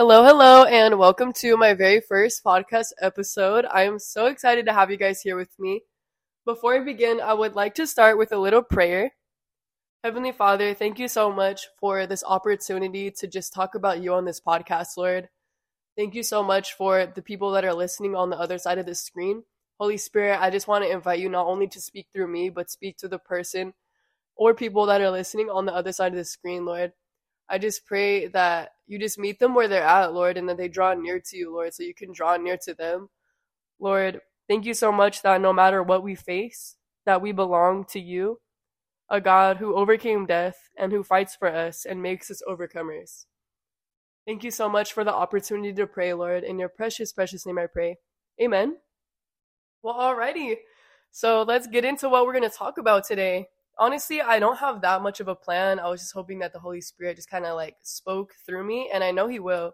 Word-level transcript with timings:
Hello, 0.00 0.24
hello, 0.24 0.64
and 0.64 0.98
welcome 0.98 1.30
to 1.34 1.58
my 1.58 1.74
very 1.74 2.00
first 2.00 2.42
podcast 2.42 2.86
episode. 3.02 3.66
I 3.70 3.82
am 3.82 3.98
so 3.98 4.28
excited 4.28 4.64
to 4.64 4.72
have 4.72 4.90
you 4.90 4.96
guys 4.96 5.20
here 5.20 5.36
with 5.36 5.50
me. 5.58 5.82
Before 6.46 6.74
I 6.74 6.82
begin, 6.82 7.20
I 7.20 7.34
would 7.34 7.54
like 7.54 7.74
to 7.74 7.86
start 7.86 8.16
with 8.16 8.32
a 8.32 8.38
little 8.38 8.62
prayer. 8.62 9.12
Heavenly 10.02 10.32
Father, 10.32 10.72
thank 10.72 10.98
you 10.98 11.06
so 11.06 11.30
much 11.30 11.66
for 11.78 12.06
this 12.06 12.24
opportunity 12.26 13.10
to 13.10 13.26
just 13.26 13.52
talk 13.52 13.74
about 13.74 14.02
you 14.02 14.14
on 14.14 14.24
this 14.24 14.40
podcast, 14.40 14.96
Lord. 14.96 15.28
Thank 15.98 16.14
you 16.14 16.22
so 16.22 16.42
much 16.42 16.72
for 16.72 17.04
the 17.04 17.20
people 17.20 17.50
that 17.50 17.66
are 17.66 17.74
listening 17.74 18.16
on 18.16 18.30
the 18.30 18.38
other 18.38 18.56
side 18.56 18.78
of 18.78 18.86
the 18.86 18.94
screen. 18.94 19.42
Holy 19.78 19.98
Spirit, 19.98 20.40
I 20.40 20.48
just 20.48 20.66
want 20.66 20.82
to 20.82 20.90
invite 20.90 21.20
you 21.20 21.28
not 21.28 21.46
only 21.46 21.66
to 21.68 21.78
speak 21.78 22.06
through 22.10 22.28
me, 22.28 22.48
but 22.48 22.70
speak 22.70 22.96
to 23.00 23.08
the 23.08 23.18
person 23.18 23.74
or 24.34 24.54
people 24.54 24.86
that 24.86 25.02
are 25.02 25.10
listening 25.10 25.50
on 25.50 25.66
the 25.66 25.74
other 25.74 25.92
side 25.92 26.12
of 26.12 26.18
the 26.18 26.24
screen, 26.24 26.64
Lord. 26.64 26.94
I 27.50 27.58
just 27.58 27.84
pray 27.84 28.28
that 28.28 28.70
you 28.86 28.98
just 28.98 29.18
meet 29.18 29.40
them 29.40 29.54
where 29.54 29.66
they're 29.66 29.82
at, 29.82 30.14
Lord, 30.14 30.36
and 30.36 30.48
that 30.48 30.56
they 30.56 30.68
draw 30.68 30.94
near 30.94 31.18
to 31.18 31.36
you, 31.36 31.52
Lord, 31.52 31.74
so 31.74 31.82
you 31.82 31.94
can 31.94 32.12
draw 32.12 32.36
near 32.36 32.56
to 32.64 32.74
them. 32.74 33.08
Lord, 33.80 34.20
thank 34.48 34.66
you 34.66 34.74
so 34.74 34.92
much 34.92 35.22
that 35.22 35.40
no 35.40 35.52
matter 35.52 35.82
what 35.82 36.04
we 36.04 36.14
face, 36.14 36.76
that 37.06 37.20
we 37.20 37.32
belong 37.32 37.84
to 37.86 37.98
you, 37.98 38.40
a 39.10 39.20
God 39.20 39.56
who 39.56 39.74
overcame 39.74 40.26
death 40.26 40.70
and 40.78 40.92
who 40.92 41.02
fights 41.02 41.34
for 41.34 41.48
us 41.48 41.84
and 41.84 42.00
makes 42.00 42.30
us 42.30 42.40
overcomers. 42.48 43.26
Thank 44.26 44.44
you 44.44 44.52
so 44.52 44.68
much 44.68 44.92
for 44.92 45.02
the 45.02 45.12
opportunity 45.12 45.72
to 45.72 45.86
pray, 45.88 46.14
Lord. 46.14 46.44
In 46.44 46.58
your 46.58 46.68
precious, 46.68 47.12
precious 47.12 47.44
name 47.46 47.58
I 47.58 47.66
pray. 47.66 47.96
Amen. 48.40 48.76
Well, 49.82 49.94
alrighty. 49.94 50.56
So 51.10 51.42
let's 51.42 51.66
get 51.66 51.84
into 51.84 52.08
what 52.08 52.24
we're 52.24 52.38
going 52.38 52.48
to 52.48 52.56
talk 52.56 52.78
about 52.78 53.04
today. 53.04 53.48
Honestly, 53.80 54.20
I 54.20 54.38
don't 54.38 54.58
have 54.58 54.82
that 54.82 55.00
much 55.02 55.20
of 55.20 55.28
a 55.28 55.34
plan. 55.34 55.80
I 55.80 55.88
was 55.88 56.02
just 56.02 56.12
hoping 56.12 56.40
that 56.40 56.52
the 56.52 56.58
Holy 56.58 56.82
Spirit 56.82 57.16
just 57.16 57.30
kind 57.30 57.46
of 57.46 57.56
like 57.56 57.76
spoke 57.82 58.34
through 58.44 58.64
me, 58.64 58.90
and 58.92 59.02
I 59.02 59.10
know 59.10 59.26
He 59.26 59.40
will. 59.40 59.72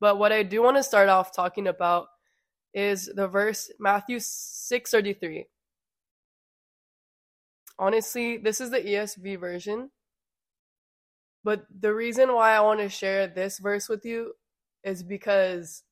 But 0.00 0.18
what 0.18 0.32
I 0.32 0.42
do 0.42 0.62
want 0.62 0.76
to 0.78 0.82
start 0.82 1.08
off 1.08 1.32
talking 1.34 1.68
about 1.68 2.08
is 2.74 3.06
the 3.14 3.28
verse 3.28 3.70
Matthew 3.78 4.18
6:33. 4.18 5.46
Honestly, 7.78 8.36
this 8.36 8.60
is 8.60 8.70
the 8.70 8.80
ESV 8.80 9.38
version. 9.38 9.90
But 11.44 11.66
the 11.70 11.94
reason 11.94 12.34
why 12.34 12.56
I 12.56 12.60
want 12.60 12.80
to 12.80 12.88
share 12.88 13.28
this 13.28 13.60
verse 13.60 13.88
with 13.88 14.04
you 14.04 14.32
is 14.82 15.04
because 15.04 15.84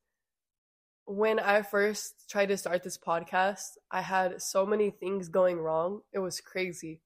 when 1.07 1.39
I 1.39 1.63
first 1.63 2.29
tried 2.29 2.47
to 2.47 2.57
start 2.57 2.83
this 2.83 2.99
podcast, 2.99 3.79
I 3.93 4.01
had 4.01 4.43
so 4.43 4.67
many 4.67 4.91
things 4.91 5.29
going 5.29 5.59
wrong. 5.59 6.01
It 6.13 6.19
was 6.19 6.41
crazy. 6.41 7.01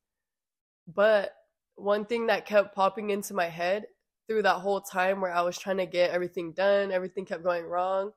But 0.93 1.35
one 1.77 2.07
thing 2.07 2.27
that 2.27 2.47
kept 2.47 2.75
popping 2.75 3.11
into 3.11 3.35
my 3.35 3.47
head 3.47 3.85
through 4.27 4.43
that 4.43 4.57
whole 4.57 4.81
time 4.81 5.21
where 5.21 5.33
I 5.33 5.43
was 5.43 5.59
trying 5.59 5.77
to 5.79 5.87
get 5.87 6.11
everything 6.11 6.53
done, 6.53 6.93
everything 6.93 7.25
kept 7.25 7.45
going 7.45 7.65
wrong. 7.65 8.13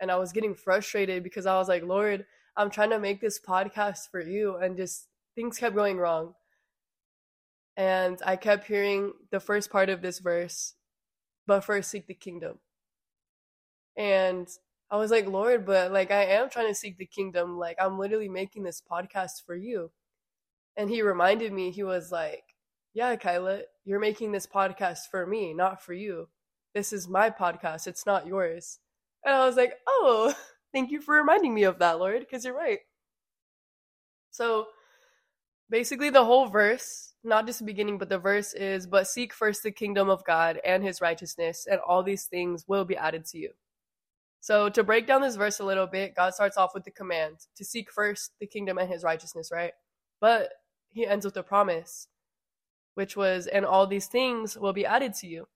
And 0.00 0.10
I 0.10 0.16
was 0.16 0.32
getting 0.32 0.54
frustrated 0.54 1.22
because 1.22 1.46
I 1.46 1.56
was 1.56 1.68
like, 1.68 1.82
Lord, 1.82 2.26
I'm 2.56 2.70
trying 2.70 2.90
to 2.90 2.98
make 2.98 3.20
this 3.20 3.40
podcast 3.40 4.10
for 4.10 4.20
you. 4.20 4.56
And 4.56 4.76
just 4.76 5.08
things 5.34 5.58
kept 5.58 5.74
going 5.74 5.98
wrong. 5.98 6.34
And 7.76 8.18
I 8.24 8.36
kept 8.36 8.66
hearing 8.66 9.12
the 9.30 9.40
first 9.40 9.70
part 9.70 9.90
of 9.90 10.00
this 10.00 10.18
verse, 10.18 10.74
but 11.46 11.64
first 11.64 11.90
seek 11.90 12.06
the 12.06 12.14
kingdom. 12.14 12.58
And 13.96 14.48
I 14.90 14.96
was 14.96 15.10
like, 15.10 15.26
Lord, 15.26 15.66
but 15.66 15.92
like 15.92 16.10
I 16.10 16.24
am 16.24 16.48
trying 16.48 16.68
to 16.68 16.74
seek 16.74 16.96
the 16.96 17.06
kingdom. 17.06 17.58
Like 17.58 17.76
I'm 17.80 17.98
literally 17.98 18.28
making 18.28 18.62
this 18.62 18.82
podcast 18.90 19.44
for 19.44 19.54
you. 19.54 19.90
And 20.76 20.90
he 20.90 21.02
reminded 21.02 21.52
me, 21.52 21.70
he 21.70 21.82
was 21.82 22.12
like, 22.12 22.44
Yeah, 22.94 23.16
Kyla, 23.16 23.62
you're 23.84 24.00
making 24.00 24.32
this 24.32 24.46
podcast 24.46 25.08
for 25.10 25.26
me, 25.26 25.54
not 25.54 25.82
for 25.82 25.94
you. 25.94 26.28
This 26.74 26.92
is 26.92 27.08
my 27.08 27.30
podcast, 27.30 27.86
it's 27.86 28.06
not 28.06 28.26
yours. 28.26 28.78
And 29.24 29.34
I 29.34 29.46
was 29.46 29.56
like, 29.56 29.74
Oh, 29.88 30.34
thank 30.72 30.90
you 30.90 31.00
for 31.00 31.16
reminding 31.16 31.54
me 31.54 31.64
of 31.64 31.78
that, 31.78 31.98
Lord, 31.98 32.20
because 32.20 32.44
you're 32.44 32.56
right. 32.56 32.80
So 34.30 34.66
basically, 35.70 36.10
the 36.10 36.24
whole 36.24 36.46
verse, 36.46 37.14
not 37.24 37.46
just 37.46 37.60
the 37.60 37.64
beginning, 37.64 37.96
but 37.96 38.10
the 38.10 38.18
verse 38.18 38.52
is, 38.52 38.86
But 38.86 39.08
seek 39.08 39.32
first 39.32 39.62
the 39.62 39.70
kingdom 39.70 40.10
of 40.10 40.24
God 40.24 40.60
and 40.64 40.84
his 40.84 41.00
righteousness, 41.00 41.66
and 41.70 41.80
all 41.80 42.02
these 42.02 42.24
things 42.24 42.64
will 42.68 42.84
be 42.84 42.96
added 42.96 43.24
to 43.26 43.38
you. 43.38 43.50
So, 44.40 44.68
to 44.68 44.84
break 44.84 45.06
down 45.08 45.22
this 45.22 45.34
verse 45.34 45.58
a 45.58 45.64
little 45.64 45.88
bit, 45.88 46.14
God 46.14 46.34
starts 46.34 46.56
off 46.56 46.72
with 46.74 46.84
the 46.84 46.90
command 46.90 47.38
to 47.56 47.64
seek 47.64 47.90
first 47.90 48.32
the 48.38 48.46
kingdom 48.46 48.78
and 48.78 48.88
his 48.88 49.02
righteousness, 49.02 49.50
right? 49.50 49.72
But 50.20 50.50
he 50.96 51.06
ends 51.06 51.24
with 51.24 51.36
a 51.36 51.42
promise, 51.42 52.08
which 52.94 53.16
was, 53.16 53.46
and 53.46 53.64
all 53.64 53.86
these 53.86 54.06
things 54.06 54.56
will 54.56 54.72
be 54.72 54.86
added 54.86 55.14
to 55.14 55.26
you. 55.26 55.46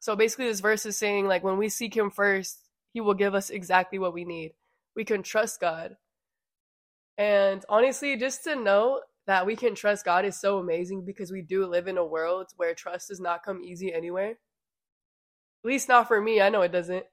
So, 0.00 0.14
basically, 0.14 0.46
this 0.46 0.60
verse 0.60 0.84
is 0.86 0.96
saying, 0.96 1.26
like, 1.26 1.42
when 1.42 1.56
we 1.56 1.68
seek 1.68 1.96
him 1.96 2.10
first, 2.10 2.68
he 2.92 3.00
will 3.00 3.14
give 3.14 3.34
us 3.34 3.50
exactly 3.50 3.98
what 3.98 4.12
we 4.12 4.24
need. 4.24 4.52
We 4.94 5.04
can 5.04 5.22
trust 5.22 5.60
God. 5.60 5.96
And 7.16 7.64
honestly, 7.68 8.16
just 8.16 8.44
to 8.44 8.56
know 8.56 9.00
that 9.26 9.46
we 9.46 9.56
can 9.56 9.74
trust 9.74 10.04
God 10.04 10.24
is 10.24 10.40
so 10.40 10.58
amazing 10.58 11.04
because 11.04 11.32
we 11.32 11.42
do 11.42 11.66
live 11.66 11.88
in 11.88 11.98
a 11.98 12.04
world 12.04 12.48
where 12.56 12.74
trust 12.74 13.08
does 13.08 13.20
not 13.20 13.44
come 13.44 13.62
easy 13.62 13.92
anywhere. 13.92 14.30
At 15.64 15.68
least 15.68 15.88
not 15.88 16.08
for 16.08 16.20
me. 16.20 16.40
I 16.40 16.48
know 16.48 16.62
it 16.62 16.72
doesn't 16.72 17.04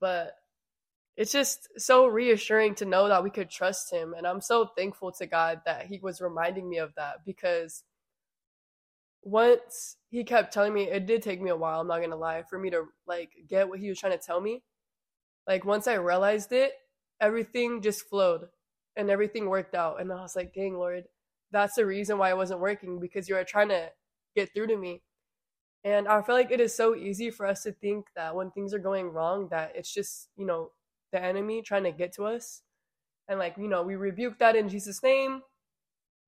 but 0.00 0.36
it's 1.16 1.32
just 1.32 1.68
so 1.78 2.06
reassuring 2.06 2.74
to 2.74 2.84
know 2.84 3.08
that 3.08 3.24
we 3.24 3.30
could 3.30 3.50
trust 3.50 3.92
him 3.92 4.14
and 4.16 4.26
i'm 4.26 4.40
so 4.40 4.66
thankful 4.76 5.12
to 5.12 5.26
god 5.26 5.60
that 5.64 5.86
he 5.86 5.98
was 6.02 6.20
reminding 6.20 6.68
me 6.68 6.78
of 6.78 6.94
that 6.96 7.24
because 7.24 7.84
once 9.22 9.96
he 10.10 10.22
kept 10.22 10.52
telling 10.52 10.72
me 10.72 10.84
it 10.84 11.06
did 11.06 11.22
take 11.22 11.40
me 11.40 11.50
a 11.50 11.56
while 11.56 11.80
i'm 11.80 11.88
not 11.88 12.00
gonna 12.00 12.16
lie 12.16 12.42
for 12.48 12.58
me 12.58 12.70
to 12.70 12.84
like 13.06 13.30
get 13.48 13.68
what 13.68 13.80
he 13.80 13.88
was 13.88 13.98
trying 13.98 14.16
to 14.16 14.24
tell 14.24 14.40
me. 14.40 14.62
Like 15.48 15.64
once 15.64 15.86
i 15.88 15.94
realized 15.94 16.52
it 16.52 16.72
everything 17.20 17.80
just 17.80 18.08
flowed 18.08 18.48
and 18.96 19.10
everything 19.10 19.48
worked 19.48 19.74
out 19.74 20.00
and 20.00 20.12
i 20.12 20.16
was 20.16 20.36
like 20.36 20.52
dang 20.54 20.74
lord 20.76 21.04
that's 21.52 21.74
the 21.74 21.86
reason 21.86 22.18
why 22.18 22.30
it 22.30 22.36
wasn't 22.36 22.60
working 22.60 22.98
because 22.98 23.28
you 23.28 23.34
were 23.34 23.44
trying 23.44 23.68
to 23.68 23.90
get 24.34 24.52
through 24.52 24.68
to 24.68 24.76
me. 24.76 25.02
And 25.84 26.08
I 26.08 26.20
feel 26.22 26.34
like 26.34 26.50
it 26.50 26.60
is 26.60 26.74
so 26.74 26.94
easy 26.94 27.30
for 27.30 27.46
us 27.46 27.62
to 27.62 27.72
think 27.72 28.06
that 28.16 28.34
when 28.34 28.50
things 28.50 28.74
are 28.74 28.78
going 28.78 29.08
wrong, 29.08 29.48
that 29.50 29.72
it's 29.74 29.92
just, 29.92 30.28
you 30.36 30.44
know, 30.44 30.72
the 31.12 31.22
enemy 31.22 31.62
trying 31.62 31.84
to 31.84 31.92
get 31.92 32.12
to 32.14 32.24
us. 32.24 32.62
And 33.28 33.38
like, 33.38 33.56
you 33.58 33.68
know, 33.68 33.82
we 33.82 33.96
rebuke 33.96 34.38
that 34.38 34.56
in 34.56 34.68
Jesus' 34.68 35.02
name. 35.02 35.42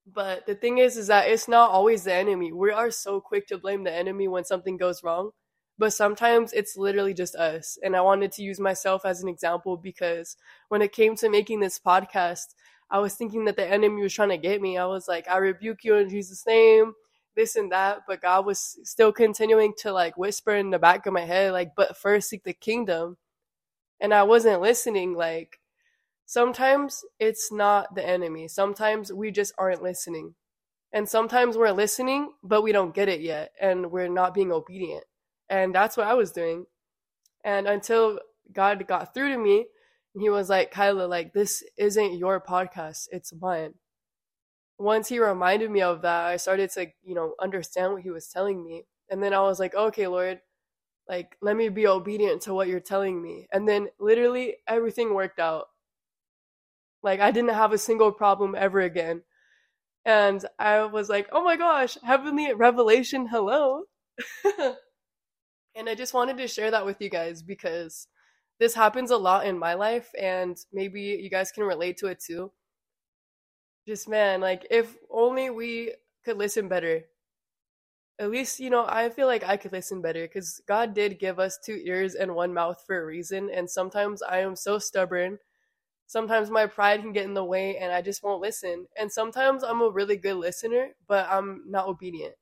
But 0.07 0.47
the 0.47 0.55
thing 0.55 0.79
is, 0.79 0.97
is 0.97 1.09
that 1.09 1.29
it's 1.29 1.49
not 1.49 1.71
always 1.71 2.05
the 2.05 2.15
enemy. 2.15 2.53
We 2.53 2.71
are 2.71 2.91
so 2.91 3.21
quick 3.21 3.47
to 3.49 3.59
blame 3.59 3.85
the 3.85 3.93
enemy 3.93 4.27
when 4.27 4.45
something 4.45 4.77
goes 4.77 5.03
wrong. 5.03 5.31
But 5.77 5.93
sometimes 5.93 6.53
it's 6.53 6.77
literally 6.77 7.15
just 7.15 7.37
us. 7.37 7.79
And 7.85 7.95
I 7.95 8.01
wanted 8.01 8.33
to 8.33 8.43
use 8.43 8.59
myself 8.59 9.05
as 9.05 9.23
an 9.23 9.29
example 9.29 9.77
because 9.77 10.37
when 10.69 10.83
it 10.83 10.93
came 10.93 11.15
to 11.17 11.29
making 11.29 11.61
this 11.61 11.79
podcast, 11.79 12.55
I 12.91 12.99
was 12.99 13.15
thinking 13.15 13.45
that 13.45 13.57
the 13.57 13.71
enemy 13.71 14.03
was 14.03 14.15
trying 14.15 14.31
to 14.31 14.39
get 14.39 14.61
me. 14.61 14.79
I 14.79 14.87
was 14.87 15.07
like, 15.07 15.29
I 15.29 15.37
rebuke 15.37 15.85
you 15.85 15.97
in 15.97 16.09
Jesus' 16.09 16.47
name 16.47 16.95
this 17.39 17.57
and 17.57 17.73
that, 17.73 18.01
but 18.07 18.21
God 18.21 18.45
was 18.45 18.79
still 18.83 19.13
continuing 19.13 19.73
to 19.79 19.93
like 19.93 20.19
whisper 20.19 20.55
in 20.57 20.71
the 20.71 20.79
back 20.79 21.07
of 21.07 21.13
my 21.13 21.25
head, 21.25 21.53
like, 21.53 21.71
but 21.77 21.97
first 21.97 22.29
seek 22.29 22.43
the 22.45 22.53
kingdom. 22.53 23.17
And 24.01 24.15
I 24.15 24.23
wasn't 24.23 24.61
listening. 24.61 25.15
Like, 25.15 25.59
sometimes 26.27 27.05
it's 27.19 27.51
not 27.53 27.95
the 27.95 28.07
enemy, 28.07 28.49
sometimes 28.49 29.13
we 29.13 29.31
just 29.31 29.53
aren't 29.59 29.83
listening. 29.83 30.35
And 30.93 31.07
sometimes 31.07 31.57
we're 31.57 31.73
listening, 31.73 32.33
but 32.43 32.63
we 32.63 32.73
don't 32.73 32.95
get 32.95 33.11
it 33.11 33.21
yet, 33.21 33.53
and 33.61 33.91
we're 33.91 34.09
not 34.09 34.33
being 34.33 34.51
obedient. 34.51 35.05
And 35.51 35.75
that's 35.75 35.99
what 35.99 36.07
I 36.07 36.15
was 36.15 36.33
doing. 36.33 36.65
And 37.45 37.67
until 37.67 38.21
God 38.53 38.87
got 38.87 39.13
through 39.13 39.33
to 39.33 39.39
me, 39.39 39.67
he 40.19 40.31
was 40.31 40.49
like, 40.49 40.71
Kyla, 40.71 41.05
like, 41.05 41.35
this 41.35 41.63
isn't 41.77 42.17
your 42.17 42.41
podcast, 42.41 43.09
it's 43.13 43.35
mine 43.39 43.75
once 44.79 45.09
he 45.09 45.19
reminded 45.19 45.71
me 45.71 45.83
of 45.83 46.03
that, 46.03 46.27
I 46.27 46.37
started 46.37 46.71
to, 46.71 46.87
you 47.03 47.15
know, 47.15 47.35
understand 47.41 47.93
what 47.93 48.03
he 48.03 48.11
was 48.11 48.29
telling 48.29 48.65
me. 48.65 48.85
And 49.11 49.23
then 49.23 49.35
I 49.35 49.41
was 49.41 49.59
like, 49.59 49.75
okay, 49.75 50.07
Lord, 50.07 50.41
like, 51.09 51.37
let 51.41 51.57
me 51.57 51.69
be 51.69 51.87
obedient 51.87 52.43
to 52.43 52.55
what 52.55 52.69
you're 52.69 52.81
telling 52.81 53.21
me. 53.21 53.47
And 53.53 53.69
then 53.69 53.89
literally 53.99 54.57
everything 54.67 55.15
worked 55.15 55.39
out. 55.39 55.69
Like, 57.03 57.21
I 57.21 57.31
didn't 57.31 57.55
have 57.55 57.73
a 57.73 57.79
single 57.79 58.13
problem 58.13 58.55
ever 58.57 58.81
again. 58.81 59.23
And 60.05 60.45
I 60.59 60.85
was 60.85 61.09
like, 61.09 61.29
oh 61.33 61.43
my 61.43 61.57
gosh, 61.57 61.97
heavenly 62.03 62.53
revelation, 62.55 63.27
hello. 63.27 63.85
and 65.75 65.89
I 65.89 65.95
just 65.95 66.15
wanted 66.15 66.39
to 66.39 66.49
share 66.49 66.71
that 66.71 66.87
with 66.87 67.01
you 67.01 67.11
guys 67.11 67.43
because 67.43 68.09
this 68.59 68.75
happens 68.75 69.11
a 69.11 69.17
lot 69.17 69.47
in 69.47 69.59
my 69.59 69.75
life, 69.75 70.11
and 70.19 70.57
maybe 70.73 71.01
you 71.01 71.31
guys 71.31 71.53
can 71.53 71.63
relate 71.63 71.99
to 71.99 72.09
it 72.09 72.21
too 72.21 72.51
just 73.89 74.07
man, 74.07 74.43
like 74.43 74.67
if 74.71 74.95
only 75.11 75.49
we 75.49 75.95
could 76.25 76.37
listen 76.37 76.69
better. 76.69 77.05
At 78.21 78.31
least, 78.31 78.59
you 78.59 78.69
know, 78.71 78.85
I 78.89 79.11
feel 79.11 79.29
like 79.29 79.45
I 79.45 79.57
could 79.57 79.73
listen 79.73 80.03
better 80.03 80.23
because 80.23 80.61
God 80.67 80.93
did 80.93 81.21
give 81.21 81.39
us 81.39 81.59
two 81.65 81.81
ears 81.85 82.15
and 82.17 82.35
one 82.35 82.53
mouth 82.53 82.83
for 82.85 83.01
a 83.01 83.07
reason. 83.07 83.49
And 83.51 83.71
sometimes 83.71 84.23
I 84.23 84.39
am 84.41 84.57
so 84.57 84.79
stubborn. 84.79 85.39
Sometimes 86.07 86.51
my 86.51 86.67
pride 86.67 87.01
can 87.03 87.13
get 87.13 87.27
in 87.27 87.35
the 87.35 87.45
way 87.45 87.77
and 87.79 87.93
I 87.93 88.03
just 88.03 88.23
won't 88.25 88.43
listen. 88.43 88.87
And 88.99 89.13
sometimes 89.13 89.63
I'm 89.63 89.83
a 89.83 89.91
really 89.91 90.17
good 90.17 90.37
listener, 90.37 90.91
but 91.07 91.29
I'm 91.31 91.63
not 91.69 91.87
obedient. 91.87 92.35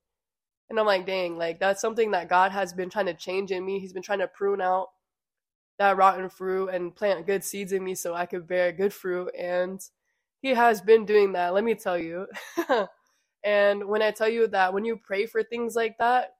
And 0.71 0.81
I'm 0.81 0.87
like, 0.87 1.07
dang, 1.07 1.37
like 1.37 1.61
that's 1.61 1.81
something 1.81 2.13
that 2.13 2.29
God 2.29 2.53
has 2.53 2.73
been 2.73 2.91
trying 2.91 3.07
to 3.07 3.15
change 3.15 3.51
in 3.51 3.65
me. 3.65 3.79
He's 3.79 3.93
been 3.93 4.03
trying 4.03 4.21
to 4.21 4.29
prune 4.29 4.61
out 4.63 4.89
that 5.79 5.97
rotten 5.97 6.29
fruit 6.31 6.69
and 6.69 6.95
plant 6.95 7.27
good 7.27 7.45
seeds 7.45 7.73
in 7.73 7.85
me 7.85 7.95
so 7.95 8.15
I 8.15 8.27
could 8.27 8.47
bear 8.47 8.73
good 8.73 8.95
fruit. 8.95 9.31
And 9.39 9.81
he 10.41 10.51
has 10.51 10.81
been 10.81 11.05
doing 11.05 11.33
that, 11.33 11.55
let 11.55 11.65
me 11.65 11.75
tell 11.75 11.99
you. 11.99 12.27
and 13.45 13.87
when 13.87 14.03
I 14.03 14.11
tell 14.11 14.29
you 14.29 14.47
that 14.49 14.75
when 14.75 14.85
you 14.85 14.97
pray 14.97 15.27
for 15.27 15.43
things 15.43 15.77
like 15.77 15.99
that, 15.99 16.35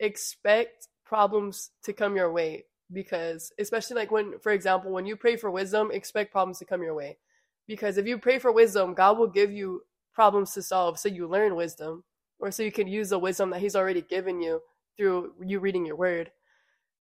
expect 0.00 0.88
problems 1.04 1.70
to 1.84 1.92
come 1.92 2.16
your 2.16 2.32
way 2.32 2.64
because 2.92 3.52
especially 3.58 3.96
like 3.96 4.10
when 4.10 4.38
for 4.38 4.52
example 4.52 4.90
when 4.92 5.06
you 5.06 5.16
pray 5.16 5.36
for 5.36 5.50
wisdom 5.50 5.90
expect 5.92 6.32
problems 6.32 6.58
to 6.58 6.64
come 6.64 6.82
your 6.82 6.94
way. 6.94 7.18
Because 7.66 7.98
if 7.98 8.06
you 8.06 8.18
pray 8.18 8.38
for 8.38 8.52
wisdom 8.52 8.94
god 8.94 9.18
will 9.18 9.28
give 9.28 9.52
you 9.52 9.82
problems 10.12 10.52
to 10.54 10.62
solve 10.62 10.98
so 10.98 11.08
you 11.08 11.26
learn 11.28 11.54
wisdom 11.54 12.04
or 12.38 12.50
so 12.50 12.62
you 12.62 12.72
can 12.72 12.88
use 12.88 13.10
the 13.10 13.18
wisdom 13.18 13.50
that 13.50 13.60
he's 13.60 13.76
already 13.76 14.02
given 14.02 14.40
you 14.40 14.60
through 14.96 15.32
you 15.44 15.60
reading 15.60 15.84
your 15.84 15.96
word. 15.96 16.30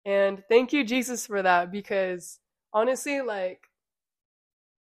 And 0.06 0.44
thank 0.50 0.74
you 0.74 0.84
jesus 0.84 1.28
for 1.28 1.42
that 1.42 1.72
because 1.72 2.40
honestly 2.74 3.22
like 3.22 3.68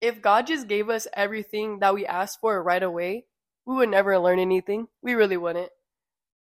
if 0.00 0.20
god 0.20 0.46
just 0.46 0.68
gave 0.68 0.90
us 0.90 1.06
everything 1.14 1.78
that 1.78 1.94
we 1.94 2.04
asked 2.06 2.40
for 2.40 2.62
right 2.62 2.82
away 2.82 3.24
we 3.66 3.74
would 3.74 3.88
never 3.88 4.18
learn 4.18 4.38
anything 4.38 4.88
we 5.02 5.14
really 5.14 5.36
wouldn't 5.36 5.70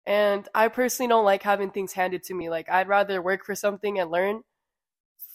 and 0.06 0.48
I 0.54 0.68
personally 0.68 1.08
don't 1.08 1.24
like 1.24 1.42
having 1.42 1.70
things 1.70 1.92
handed 1.92 2.24
to 2.24 2.34
me. 2.34 2.50
Like 2.50 2.68
I'd 2.68 2.88
rather 2.88 3.22
work 3.22 3.44
for 3.44 3.54
something 3.54 3.98
and 3.98 4.10
learn 4.10 4.42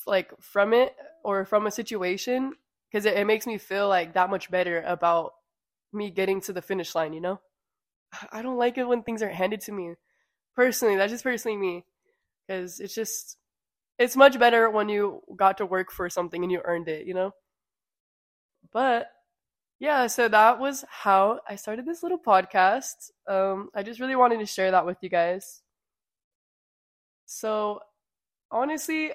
like 0.06 0.32
from 0.42 0.74
it 0.74 0.96
or 1.24 1.46
from 1.46 1.68
a 1.68 1.72
situation 1.72 2.54
because 2.90 3.06
it, 3.06 3.16
it 3.16 3.26
makes 3.26 3.48
me 3.48 3.58
feel 3.58 3.88
like 3.88 4.14
that 4.14 4.30
much 4.30 4.52
better 4.52 4.82
about 4.82 5.34
me 5.94 6.10
getting 6.10 6.42
to 6.42 6.54
the 6.54 6.62
finish 6.62 6.96
line, 6.96 7.14
you 7.14 7.22
know? 7.22 7.40
I 8.32 8.42
don't 8.42 8.58
like 8.58 8.78
it 8.78 8.88
when 8.88 9.04
things 9.04 9.22
are 9.22 9.30
handed 9.30 9.62
to 9.62 9.72
me. 9.72 9.96
Personally, 10.56 10.96
that's 10.98 11.12
just 11.12 11.24
personally 11.24 11.58
me. 11.58 11.86
Because 12.48 12.80
it's 12.80 12.96
just, 12.96 13.38
it's 14.00 14.16
much 14.16 14.40
better 14.40 14.70
when 14.70 14.90
you 14.90 15.22
got 15.36 15.58
to 15.60 15.66
work 15.66 15.92
for 15.92 16.10
something 16.10 16.44
and 16.44 16.52
you 16.52 16.62
earned 16.64 16.88
it, 16.88 17.06
you 17.08 17.14
know? 17.14 17.34
But 18.72 19.08
yeah, 19.80 20.08
so 20.08 20.28
that 20.28 20.60
was 20.60 20.84
how 20.90 21.40
I 21.48 21.56
started 21.56 21.86
this 21.86 22.02
little 22.02 22.18
podcast. 22.18 23.12
Um, 23.28 23.70
I 23.76 23.84
just 23.84 24.00
really 24.00 24.16
wanted 24.16 24.40
to 24.40 24.46
share 24.46 24.72
that 24.72 24.86
with 24.86 24.98
you 25.02 25.10
guys. 25.10 25.62
So, 27.26 27.82
honestly, 28.52 29.12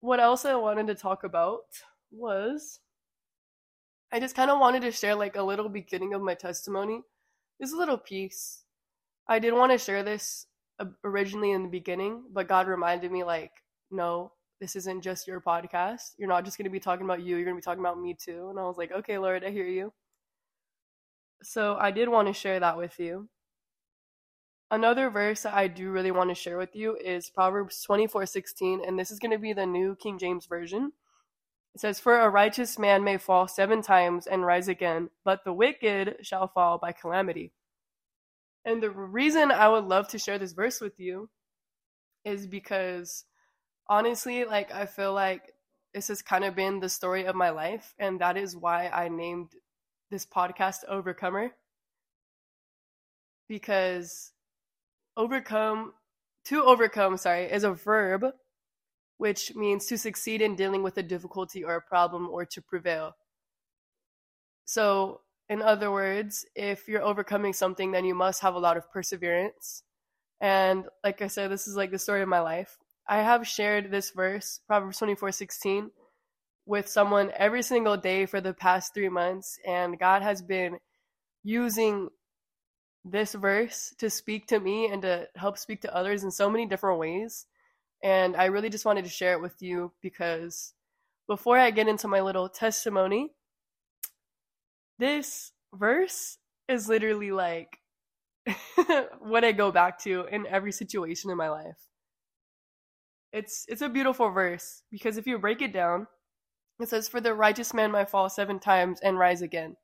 what 0.00 0.20
else 0.20 0.44
I 0.44 0.54
wanted 0.54 0.86
to 0.86 0.94
talk 0.94 1.24
about 1.24 1.64
was 2.10 2.80
I 4.12 4.20
just 4.20 4.34
kind 4.34 4.50
of 4.50 4.58
wanted 4.58 4.82
to 4.82 4.92
share 4.92 5.14
like 5.14 5.36
a 5.36 5.42
little 5.42 5.68
beginning 5.68 6.14
of 6.14 6.22
my 6.22 6.34
testimony. 6.34 7.02
This 7.58 7.72
little 7.72 7.98
piece. 7.98 8.62
I 9.28 9.38
did 9.38 9.52
want 9.52 9.70
to 9.70 9.78
share 9.78 10.02
this 10.02 10.46
originally 11.04 11.52
in 11.52 11.62
the 11.62 11.68
beginning, 11.68 12.24
but 12.32 12.48
God 12.48 12.66
reminded 12.66 13.12
me 13.12 13.22
like, 13.22 13.52
no, 13.90 14.32
this 14.60 14.76
isn't 14.76 15.02
just 15.02 15.26
your 15.26 15.40
podcast. 15.40 16.12
You're 16.18 16.28
not 16.28 16.44
just 16.44 16.58
going 16.58 16.64
to 16.64 16.70
be 16.70 16.80
talking 16.80 17.04
about 17.04 17.22
you, 17.22 17.36
you're 17.36 17.44
going 17.44 17.56
to 17.56 17.60
be 17.60 17.64
talking 17.64 17.80
about 17.80 18.00
me 18.00 18.14
too. 18.14 18.48
And 18.50 18.58
I 18.58 18.64
was 18.64 18.76
like, 18.76 18.92
okay, 18.92 19.18
Lord, 19.18 19.42
I 19.44 19.50
hear 19.50 19.66
you. 19.66 19.92
So 21.42 21.76
I 21.80 21.90
did 21.90 22.08
want 22.08 22.28
to 22.28 22.34
share 22.34 22.60
that 22.60 22.76
with 22.76 22.98
you. 22.98 23.28
Another 24.70 25.10
verse 25.10 25.42
that 25.42 25.54
I 25.54 25.66
do 25.66 25.90
really 25.90 26.12
want 26.12 26.30
to 26.30 26.34
share 26.34 26.58
with 26.58 26.76
you 26.76 26.96
is 26.96 27.30
Proverbs 27.30 27.84
24:16 27.88 28.86
and 28.86 28.98
this 28.98 29.10
is 29.10 29.18
going 29.18 29.32
to 29.32 29.38
be 29.38 29.52
the 29.52 29.66
new 29.66 29.96
King 29.96 30.18
James 30.18 30.46
version. 30.46 30.92
It 31.74 31.80
says 31.80 31.98
for 31.98 32.20
a 32.20 32.28
righteous 32.28 32.78
man 32.78 33.02
may 33.02 33.16
fall 33.16 33.48
7 33.48 33.82
times 33.82 34.26
and 34.26 34.44
rise 34.44 34.68
again, 34.68 35.10
but 35.24 35.44
the 35.44 35.52
wicked 35.52 36.18
shall 36.22 36.48
fall 36.48 36.78
by 36.78 36.92
calamity. 36.92 37.52
And 38.64 38.82
the 38.82 38.90
reason 38.90 39.50
I 39.50 39.68
would 39.68 39.84
love 39.84 40.06
to 40.08 40.18
share 40.18 40.38
this 40.38 40.52
verse 40.52 40.80
with 40.80 41.00
you 41.00 41.30
is 42.24 42.46
because 42.46 43.24
honestly, 43.90 44.44
like 44.46 44.72
I 44.72 44.86
feel 44.86 45.12
like 45.12 45.52
this 45.92 46.08
has 46.08 46.22
kind 46.22 46.44
of 46.44 46.54
been 46.54 46.80
the 46.80 46.88
story 46.88 47.26
of 47.26 47.34
my 47.34 47.50
life, 47.50 47.94
and 47.98 48.20
that 48.20 48.38
is 48.38 48.56
why 48.56 48.88
I 48.88 49.08
named 49.08 49.50
this 50.10 50.24
podcast 50.24 50.78
Overcomer. 50.88 51.50
Because 53.48 54.32
overcome, 55.16 55.92
to 56.46 56.62
overcome, 56.64 57.16
sorry, 57.16 57.44
is 57.44 57.64
a 57.64 57.72
verb 57.72 58.24
which 59.18 59.54
means 59.54 59.84
to 59.84 59.98
succeed 59.98 60.40
in 60.40 60.56
dealing 60.56 60.82
with 60.82 60.96
a 60.96 61.02
difficulty 61.02 61.62
or 61.62 61.74
a 61.74 61.82
problem 61.82 62.26
or 62.30 62.46
to 62.46 62.62
prevail. 62.62 63.14
So, 64.64 65.20
in 65.50 65.60
other 65.60 65.90
words, 65.90 66.46
if 66.54 66.88
you're 66.88 67.02
overcoming 67.02 67.52
something, 67.52 67.92
then 67.92 68.06
you 68.06 68.14
must 68.14 68.40
have 68.40 68.54
a 68.54 68.58
lot 68.58 68.78
of 68.78 68.90
perseverance. 68.90 69.82
And 70.40 70.86
like 71.04 71.20
I 71.20 71.26
said, 71.26 71.50
this 71.50 71.68
is 71.68 71.76
like 71.76 71.90
the 71.90 71.98
story 71.98 72.22
of 72.22 72.30
my 72.30 72.40
life. 72.40 72.78
I 73.10 73.22
have 73.22 73.44
shared 73.44 73.90
this 73.90 74.12
verse, 74.12 74.60
Proverbs 74.68 74.98
24 74.98 75.32
16, 75.32 75.90
with 76.64 76.86
someone 76.86 77.32
every 77.34 77.64
single 77.64 77.96
day 77.96 78.24
for 78.24 78.40
the 78.40 78.54
past 78.54 78.94
three 78.94 79.08
months, 79.08 79.58
and 79.66 79.98
God 79.98 80.22
has 80.22 80.40
been 80.40 80.78
using 81.42 82.08
this 83.04 83.34
verse 83.34 83.92
to 83.98 84.10
speak 84.10 84.46
to 84.46 84.60
me 84.60 84.86
and 84.92 85.02
to 85.02 85.26
help 85.34 85.58
speak 85.58 85.80
to 85.80 85.94
others 85.94 86.22
in 86.22 86.30
so 86.30 86.48
many 86.48 86.66
different 86.66 87.00
ways. 87.00 87.46
And 88.04 88.36
I 88.36 88.44
really 88.44 88.68
just 88.68 88.84
wanted 88.84 89.02
to 89.04 89.10
share 89.10 89.32
it 89.32 89.42
with 89.42 89.60
you 89.60 89.90
because 90.02 90.72
before 91.26 91.58
I 91.58 91.72
get 91.72 91.88
into 91.88 92.06
my 92.06 92.20
little 92.20 92.48
testimony, 92.48 93.32
this 95.00 95.50
verse 95.74 96.38
is 96.68 96.88
literally 96.88 97.32
like 97.32 97.76
what 99.18 99.44
I 99.44 99.50
go 99.50 99.72
back 99.72 99.98
to 100.04 100.26
in 100.30 100.46
every 100.46 100.70
situation 100.70 101.28
in 101.28 101.36
my 101.36 101.48
life 101.48 101.89
it's 103.32 103.64
it's 103.68 103.82
a 103.82 103.88
beautiful 103.88 104.30
verse 104.30 104.82
because 104.90 105.16
if 105.16 105.26
you 105.26 105.38
break 105.38 105.62
it 105.62 105.72
down, 105.72 106.06
it 106.80 106.88
says, 106.88 107.08
"For 107.08 107.20
the 107.20 107.34
righteous 107.34 107.74
man 107.74 107.92
might 107.92 108.10
fall 108.10 108.28
seven 108.28 108.58
times 108.60 109.00
and 109.00 109.18
rise 109.18 109.42
again." 109.42 109.76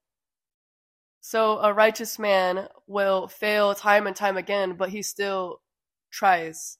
So 1.20 1.58
a 1.58 1.72
righteous 1.74 2.18
man 2.18 2.68
will 2.86 3.28
fail 3.28 3.74
time 3.74 4.06
and 4.06 4.14
time 4.16 4.36
again, 4.36 4.76
but 4.76 4.90
he 4.90 5.02
still 5.02 5.60
tries. 6.12 6.78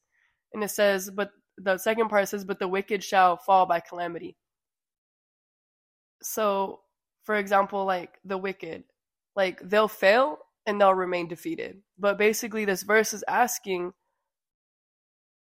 And 0.52 0.62
it 0.62 0.70
says, 0.70 1.10
but 1.10 1.32
the 1.58 1.78
second 1.78 2.08
part 2.08 2.28
says, 2.28 2.44
"But 2.44 2.58
the 2.60 2.68
wicked 2.68 3.02
shall 3.02 3.36
fall 3.36 3.66
by 3.66 3.80
calamity." 3.80 4.36
So, 6.22 6.82
for 7.24 7.36
example, 7.36 7.84
like 7.84 8.18
the 8.24 8.38
wicked, 8.38 8.84
like 9.34 9.60
they'll 9.60 9.88
fail 9.88 10.38
and 10.66 10.80
they'll 10.80 10.94
remain 10.94 11.28
defeated. 11.28 11.82
But 11.98 12.18
basically, 12.18 12.64
this 12.64 12.82
verse 12.82 13.12
is 13.12 13.24
asking 13.28 13.94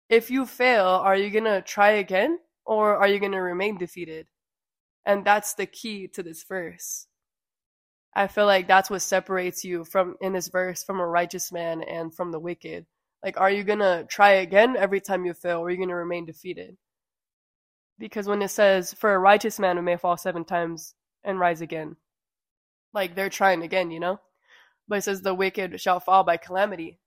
if 0.08 0.30
you 0.30 0.46
fail, 0.46 0.86
are 0.86 1.16
you 1.16 1.30
going 1.30 1.44
to 1.44 1.62
try 1.62 1.90
again 1.92 2.38
or 2.64 2.96
are 2.96 3.08
you 3.08 3.18
going 3.18 3.32
to 3.32 3.38
remain 3.42 3.78
defeated? 3.78 4.26
And 5.04 5.24
that's 5.24 5.54
the 5.54 5.66
key 5.66 6.08
to 6.08 6.22
this 6.22 6.44
verse. 6.44 7.06
I 8.14 8.28
feel 8.28 8.46
like 8.46 8.66
that's 8.66 8.88
what 8.88 9.02
separates 9.02 9.64
you 9.64 9.84
from 9.84 10.16
in 10.20 10.32
this 10.32 10.48
verse 10.48 10.82
from 10.82 11.00
a 11.00 11.06
righteous 11.06 11.52
man 11.52 11.82
and 11.82 12.14
from 12.14 12.32
the 12.32 12.40
wicked. 12.40 12.86
Like, 13.22 13.38
are 13.38 13.50
you 13.50 13.62
going 13.62 13.80
to 13.80 14.06
try 14.08 14.30
again 14.30 14.76
every 14.76 15.00
time 15.00 15.24
you 15.24 15.34
fail 15.34 15.58
or 15.58 15.66
are 15.66 15.70
you 15.70 15.76
going 15.76 15.90
to 15.90 15.94
remain 15.94 16.24
defeated? 16.24 16.76
Because 17.98 18.26
when 18.26 18.42
it 18.42 18.48
says, 18.48 18.92
for 18.92 19.14
a 19.14 19.18
righteous 19.18 19.58
man 19.58 19.76
who 19.76 19.82
may 19.82 19.96
fall 19.96 20.16
seven 20.16 20.44
times 20.44 20.94
and 21.24 21.38
rise 21.38 21.60
again, 21.60 21.96
like 22.94 23.14
they're 23.14 23.28
trying 23.28 23.62
again, 23.62 23.90
you 23.90 24.00
know? 24.00 24.20
But 24.88 24.98
it 24.98 25.02
says, 25.02 25.22
the 25.22 25.34
wicked 25.34 25.80
shall 25.80 26.00
fall 26.00 26.24
by 26.24 26.36
calamity. 26.36 26.98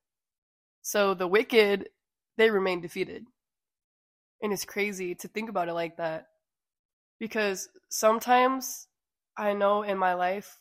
So 0.81 1.13
the 1.13 1.27
wicked 1.27 1.89
they 2.39 2.49
remain 2.49 2.79
defeated. 2.79 3.25
And 4.41 4.53
it's 4.53 4.63
crazy 4.63 5.13
to 5.15 5.27
think 5.27 5.49
about 5.49 5.67
it 5.67 5.73
like 5.73 5.97
that. 5.97 6.27
Because 7.19 7.67
sometimes 7.89 8.87
I 9.37 9.51
know 9.51 9.83
in 9.83 9.97
my 9.97 10.13
life 10.13 10.57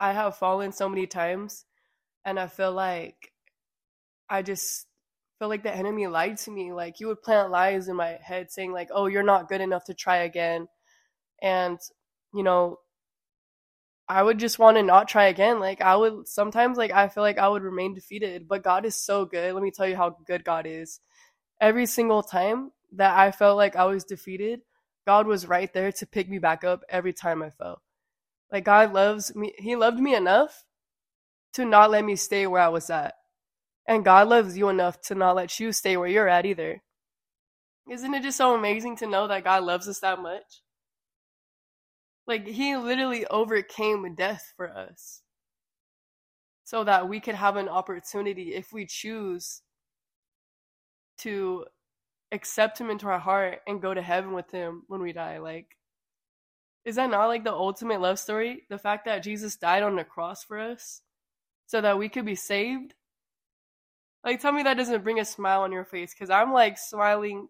I 0.00 0.12
have 0.12 0.36
fallen 0.36 0.72
so 0.72 0.88
many 0.88 1.06
times 1.06 1.64
and 2.24 2.38
I 2.38 2.48
feel 2.48 2.72
like 2.72 3.32
I 4.28 4.42
just 4.42 4.88
feel 5.38 5.48
like 5.48 5.62
the 5.62 5.72
enemy 5.72 6.08
lied 6.08 6.38
to 6.38 6.50
me. 6.50 6.72
Like 6.72 6.98
you 6.98 7.06
would 7.06 7.22
plant 7.22 7.52
lies 7.52 7.86
in 7.86 7.94
my 7.94 8.18
head 8.20 8.50
saying 8.50 8.72
like, 8.72 8.88
"Oh, 8.92 9.06
you're 9.06 9.22
not 9.22 9.48
good 9.48 9.60
enough 9.60 9.84
to 9.84 9.94
try 9.94 10.18
again." 10.18 10.66
And 11.40 11.78
you 12.34 12.42
know, 12.42 12.80
I 14.08 14.22
would 14.22 14.38
just 14.38 14.58
want 14.58 14.76
to 14.76 14.82
not 14.82 15.08
try 15.08 15.26
again. 15.26 15.58
Like 15.58 15.80
I 15.80 15.96
would 15.96 16.28
sometimes 16.28 16.78
like 16.78 16.92
I 16.92 17.08
feel 17.08 17.22
like 17.22 17.38
I 17.38 17.48
would 17.48 17.62
remain 17.62 17.94
defeated, 17.94 18.46
but 18.48 18.62
God 18.62 18.84
is 18.84 18.94
so 18.96 19.24
good. 19.24 19.52
Let 19.52 19.62
me 19.62 19.72
tell 19.72 19.88
you 19.88 19.96
how 19.96 20.16
good 20.26 20.44
God 20.44 20.66
is. 20.66 21.00
Every 21.60 21.86
single 21.86 22.22
time 22.22 22.70
that 22.92 23.18
I 23.18 23.32
felt 23.32 23.56
like 23.56 23.74
I 23.74 23.86
was 23.86 24.04
defeated, 24.04 24.60
God 25.06 25.26
was 25.26 25.46
right 25.46 25.72
there 25.72 25.90
to 25.92 26.06
pick 26.06 26.28
me 26.28 26.38
back 26.38 26.62
up 26.62 26.82
every 26.88 27.12
time 27.12 27.42
I 27.42 27.50
fell. 27.50 27.82
Like 28.52 28.64
God 28.64 28.92
loves 28.92 29.34
me. 29.34 29.54
He 29.58 29.74
loved 29.74 29.98
me 29.98 30.14
enough 30.14 30.64
to 31.54 31.64
not 31.64 31.90
let 31.90 32.04
me 32.04 32.14
stay 32.16 32.46
where 32.46 32.62
I 32.62 32.68
was 32.68 32.90
at. 32.90 33.14
And 33.88 34.04
God 34.04 34.28
loves 34.28 34.56
you 34.56 34.68
enough 34.68 35.00
to 35.02 35.14
not 35.14 35.36
let 35.36 35.58
you 35.58 35.72
stay 35.72 35.96
where 35.96 36.08
you're 36.08 36.28
at 36.28 36.46
either. 36.46 36.82
Isn't 37.90 38.14
it 38.14 38.22
just 38.22 38.36
so 38.36 38.54
amazing 38.54 38.96
to 38.96 39.06
know 39.06 39.28
that 39.28 39.44
God 39.44 39.62
loves 39.62 39.88
us 39.88 40.00
that 40.00 40.20
much? 40.20 40.62
Like 42.26 42.46
he 42.46 42.76
literally 42.76 43.26
overcame 43.26 44.14
death 44.14 44.52
for 44.56 44.68
us. 44.68 45.22
So 46.64 46.82
that 46.82 47.08
we 47.08 47.20
could 47.20 47.36
have 47.36 47.56
an 47.56 47.68
opportunity 47.68 48.54
if 48.54 48.72
we 48.72 48.86
choose 48.86 49.62
to 51.18 51.64
accept 52.32 52.80
him 52.80 52.90
into 52.90 53.06
our 53.06 53.20
heart 53.20 53.60
and 53.66 53.80
go 53.80 53.94
to 53.94 54.02
heaven 54.02 54.32
with 54.32 54.50
him 54.50 54.82
when 54.88 55.00
we 55.00 55.12
die. 55.12 55.38
Like, 55.38 55.76
is 56.84 56.96
that 56.96 57.10
not 57.10 57.26
like 57.26 57.44
the 57.44 57.52
ultimate 57.52 58.00
love 58.00 58.18
story? 58.18 58.62
The 58.68 58.78
fact 58.78 59.04
that 59.04 59.22
Jesus 59.22 59.56
died 59.56 59.82
on 59.82 59.96
the 59.96 60.04
cross 60.04 60.44
for 60.44 60.58
us 60.58 61.02
so 61.66 61.80
that 61.80 61.98
we 61.98 62.08
could 62.08 62.24
be 62.24 62.34
saved? 62.34 62.94
Like, 64.24 64.40
tell 64.40 64.52
me 64.52 64.64
that 64.64 64.76
doesn't 64.76 65.04
bring 65.04 65.20
a 65.20 65.24
smile 65.24 65.62
on 65.62 65.72
your 65.72 65.84
face 65.84 66.12
because 66.12 66.30
I'm 66.30 66.52
like 66.52 66.78
smiling 66.78 67.48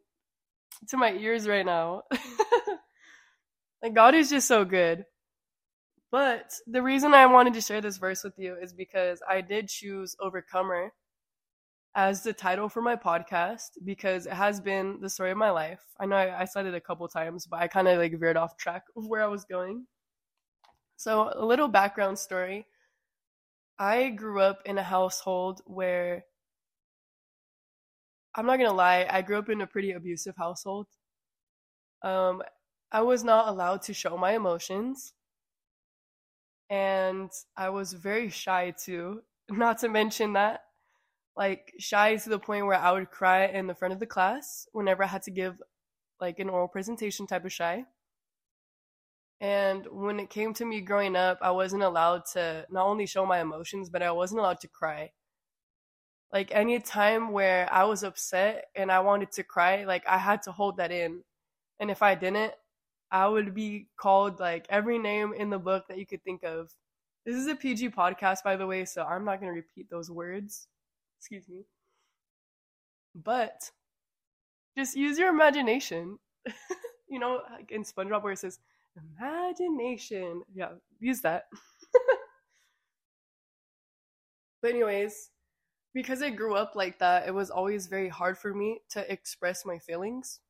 to 0.88 0.96
my 0.96 1.12
ears 1.12 1.48
right 1.48 1.64
now. 1.64 2.02
like, 3.86 3.94
God 3.94 4.14
is 4.14 4.30
just 4.30 4.48
so 4.48 4.64
good. 4.64 5.04
But 6.10 6.52
the 6.66 6.82
reason 6.82 7.14
I 7.14 7.26
wanted 7.26 7.54
to 7.54 7.60
share 7.60 7.80
this 7.80 7.98
verse 7.98 8.24
with 8.24 8.34
you 8.36 8.56
is 8.60 8.72
because 8.72 9.20
I 9.28 9.40
did 9.40 9.68
choose 9.68 10.16
Overcomer 10.20 10.92
as 11.94 12.22
the 12.22 12.32
title 12.32 12.68
for 12.68 12.82
my 12.82 12.96
podcast 12.96 13.70
because 13.84 14.26
it 14.26 14.32
has 14.32 14.60
been 14.60 14.98
the 15.00 15.08
story 15.08 15.30
of 15.30 15.38
my 15.38 15.50
life. 15.50 15.80
I 16.00 16.06
know 16.06 16.16
I, 16.16 16.42
I 16.42 16.44
said 16.44 16.66
it 16.66 16.74
a 16.74 16.80
couple 16.80 17.06
times, 17.08 17.46
but 17.46 17.60
I 17.60 17.68
kind 17.68 17.86
of 17.88 17.98
like 17.98 18.18
veered 18.18 18.36
off 18.36 18.56
track 18.56 18.84
of 18.96 19.06
where 19.06 19.22
I 19.22 19.28
was 19.28 19.44
going. 19.44 19.86
So, 20.96 21.30
a 21.34 21.44
little 21.44 21.68
background 21.68 22.18
story. 22.18 22.66
I 23.78 24.08
grew 24.08 24.40
up 24.40 24.62
in 24.64 24.78
a 24.78 24.82
household 24.82 25.60
where 25.66 26.24
I'm 28.34 28.46
not 28.46 28.56
gonna 28.56 28.72
lie, 28.72 29.06
I 29.08 29.22
grew 29.22 29.38
up 29.38 29.48
in 29.50 29.60
a 29.60 29.66
pretty 29.66 29.92
abusive 29.92 30.34
household. 30.36 30.86
Um, 32.02 32.42
I 32.92 33.02
was 33.02 33.24
not 33.24 33.48
allowed 33.48 33.82
to 33.82 33.94
show 33.94 34.16
my 34.16 34.32
emotions, 34.32 35.14
and 36.70 37.30
I 37.56 37.70
was 37.70 37.92
very 37.92 38.30
shy 38.30 38.72
too. 38.72 39.22
Not 39.48 39.78
to 39.78 39.88
mention 39.88 40.32
that 40.32 40.62
like 41.36 41.74
shy 41.78 42.16
to 42.16 42.28
the 42.28 42.38
point 42.38 42.66
where 42.66 42.78
I 42.78 42.92
would 42.92 43.10
cry 43.10 43.46
in 43.46 43.66
the 43.66 43.74
front 43.74 43.92
of 43.92 44.00
the 44.00 44.06
class 44.06 44.66
whenever 44.72 45.04
I 45.04 45.08
had 45.08 45.22
to 45.24 45.30
give 45.30 45.60
like 46.20 46.38
an 46.38 46.48
oral 46.48 46.68
presentation 46.68 47.26
type 47.26 47.44
of 47.44 47.52
shy. 47.52 47.84
And 49.38 49.86
when 49.90 50.18
it 50.18 50.30
came 50.30 50.54
to 50.54 50.64
me 50.64 50.80
growing 50.80 51.14
up, 51.14 51.38
I 51.42 51.50
wasn't 51.50 51.82
allowed 51.82 52.24
to 52.32 52.64
not 52.70 52.86
only 52.86 53.04
show 53.04 53.26
my 53.26 53.40
emotions, 53.40 53.90
but 53.90 54.02
I 54.02 54.10
wasn't 54.12 54.40
allowed 54.40 54.60
to 54.60 54.68
cry. 54.68 55.12
Like 56.32 56.50
any 56.54 56.80
time 56.80 57.32
where 57.32 57.70
I 57.70 57.84
was 57.84 58.02
upset 58.02 58.64
and 58.74 58.90
I 58.90 59.00
wanted 59.00 59.30
to 59.32 59.44
cry, 59.44 59.84
like 59.84 60.06
I 60.08 60.16
had 60.16 60.42
to 60.42 60.52
hold 60.52 60.78
that 60.78 60.90
in. 60.90 61.22
And 61.78 61.90
if 61.90 62.02
I 62.02 62.14
didn't, 62.14 62.54
I 63.10 63.28
would 63.28 63.54
be 63.54 63.88
called 63.96 64.40
like 64.40 64.66
every 64.68 64.98
name 64.98 65.32
in 65.32 65.50
the 65.50 65.58
book 65.58 65.84
that 65.88 65.98
you 65.98 66.06
could 66.06 66.24
think 66.24 66.42
of. 66.42 66.70
This 67.24 67.36
is 67.36 67.46
a 67.46 67.56
PG 67.56 67.90
podcast, 67.90 68.42
by 68.44 68.56
the 68.56 68.66
way, 68.66 68.84
so 68.84 69.02
I'm 69.02 69.24
not 69.24 69.40
going 69.40 69.52
to 69.52 69.56
repeat 69.56 69.90
those 69.90 70.10
words. 70.10 70.68
Excuse 71.18 71.48
me. 71.48 71.64
But 73.14 73.70
just 74.76 74.96
use 74.96 75.18
your 75.18 75.30
imagination. 75.30 76.18
you 77.08 77.18
know, 77.18 77.42
like 77.50 77.70
in 77.70 77.82
SpongeBob 77.82 78.22
where 78.22 78.32
it 78.32 78.38
says 78.38 78.58
imagination. 79.18 80.42
Yeah, 80.54 80.70
use 81.00 81.20
that. 81.22 81.44
but 84.62 84.70
anyways, 84.70 85.30
because 85.94 86.22
I 86.22 86.30
grew 86.30 86.54
up 86.54 86.76
like 86.76 86.98
that, 86.98 87.26
it 87.26 87.34
was 87.34 87.50
always 87.50 87.86
very 87.86 88.08
hard 88.08 88.38
for 88.38 88.52
me 88.54 88.80
to 88.90 89.10
express 89.10 89.64
my 89.64 89.78
feelings 89.78 90.40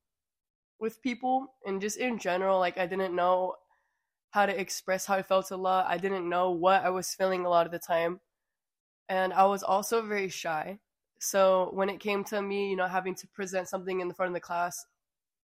with 0.79 1.03
people 1.03 1.55
and 1.65 1.81
just 1.81 1.97
in 1.97 2.19
general 2.19 2.59
like 2.59 2.79
I 2.79 2.87
didn't 2.87 3.15
know 3.15 3.55
how 4.31 4.47
to 4.47 4.61
express 4.61 5.07
how 5.07 5.15
I 5.15 5.23
felt 5.23 5.51
a 5.51 5.57
lot. 5.57 5.87
I 5.89 5.97
didn't 5.97 6.29
know 6.29 6.51
what 6.51 6.85
I 6.85 6.91
was 6.91 7.15
feeling 7.15 7.47
a 7.47 7.49
lot 7.49 7.67
of 7.67 7.73
the 7.73 7.79
time 7.79 8.21
and 9.09 9.33
I 9.33 9.45
was 9.47 9.63
also 9.63 10.03
very 10.03 10.29
shy. 10.29 10.79
So 11.19 11.71
when 11.73 11.89
it 11.89 12.01
came 12.01 12.25
to 12.25 12.43
me, 12.43 12.71
you 12.71 12.77
know, 12.77 12.87
having 12.87 13.15
to 13.17 13.27
present 13.29 13.69
something 13.69 14.01
in 14.01 14.09
the 14.09 14.15
front 14.15 14.31
of 14.31 14.35
the 14.35 14.41
class, 14.41 14.85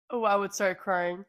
oh, 0.09 0.23
I 0.23 0.35
would 0.35 0.53
start 0.53 0.79
crying. 0.79 1.25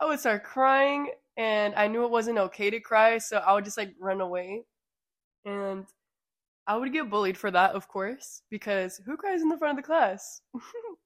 I 0.00 0.06
would 0.06 0.20
start 0.20 0.44
crying, 0.44 1.10
and 1.36 1.74
I 1.76 1.86
knew 1.88 2.04
it 2.04 2.10
wasn't 2.10 2.38
okay 2.38 2.68
to 2.70 2.80
cry, 2.80 3.18
so 3.18 3.38
I 3.38 3.54
would 3.54 3.64
just 3.64 3.78
like 3.78 3.94
run 4.00 4.20
away. 4.20 4.64
And 5.44 5.86
I 6.66 6.76
would 6.76 6.92
get 6.92 7.10
bullied 7.10 7.38
for 7.38 7.50
that, 7.50 7.72
of 7.72 7.88
course, 7.88 8.42
because 8.50 9.00
who 9.06 9.16
cries 9.16 9.42
in 9.42 9.48
the 9.48 9.58
front 9.58 9.78
of 9.78 9.84
the 9.84 9.86
class? 9.86 10.40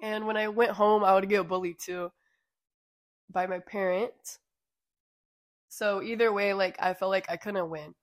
and 0.00 0.26
when 0.26 0.36
I 0.36 0.48
went 0.48 0.72
home, 0.72 1.04
I 1.04 1.14
would 1.14 1.28
get 1.28 1.48
bullied 1.48 1.78
too 1.78 2.10
by 3.30 3.46
my 3.46 3.58
parents. 3.58 4.38
So 5.68 6.02
either 6.02 6.32
way, 6.32 6.54
like 6.54 6.76
I 6.80 6.94
felt 6.94 7.10
like 7.10 7.30
I 7.30 7.36
couldn't 7.36 7.70
win. 7.70 7.94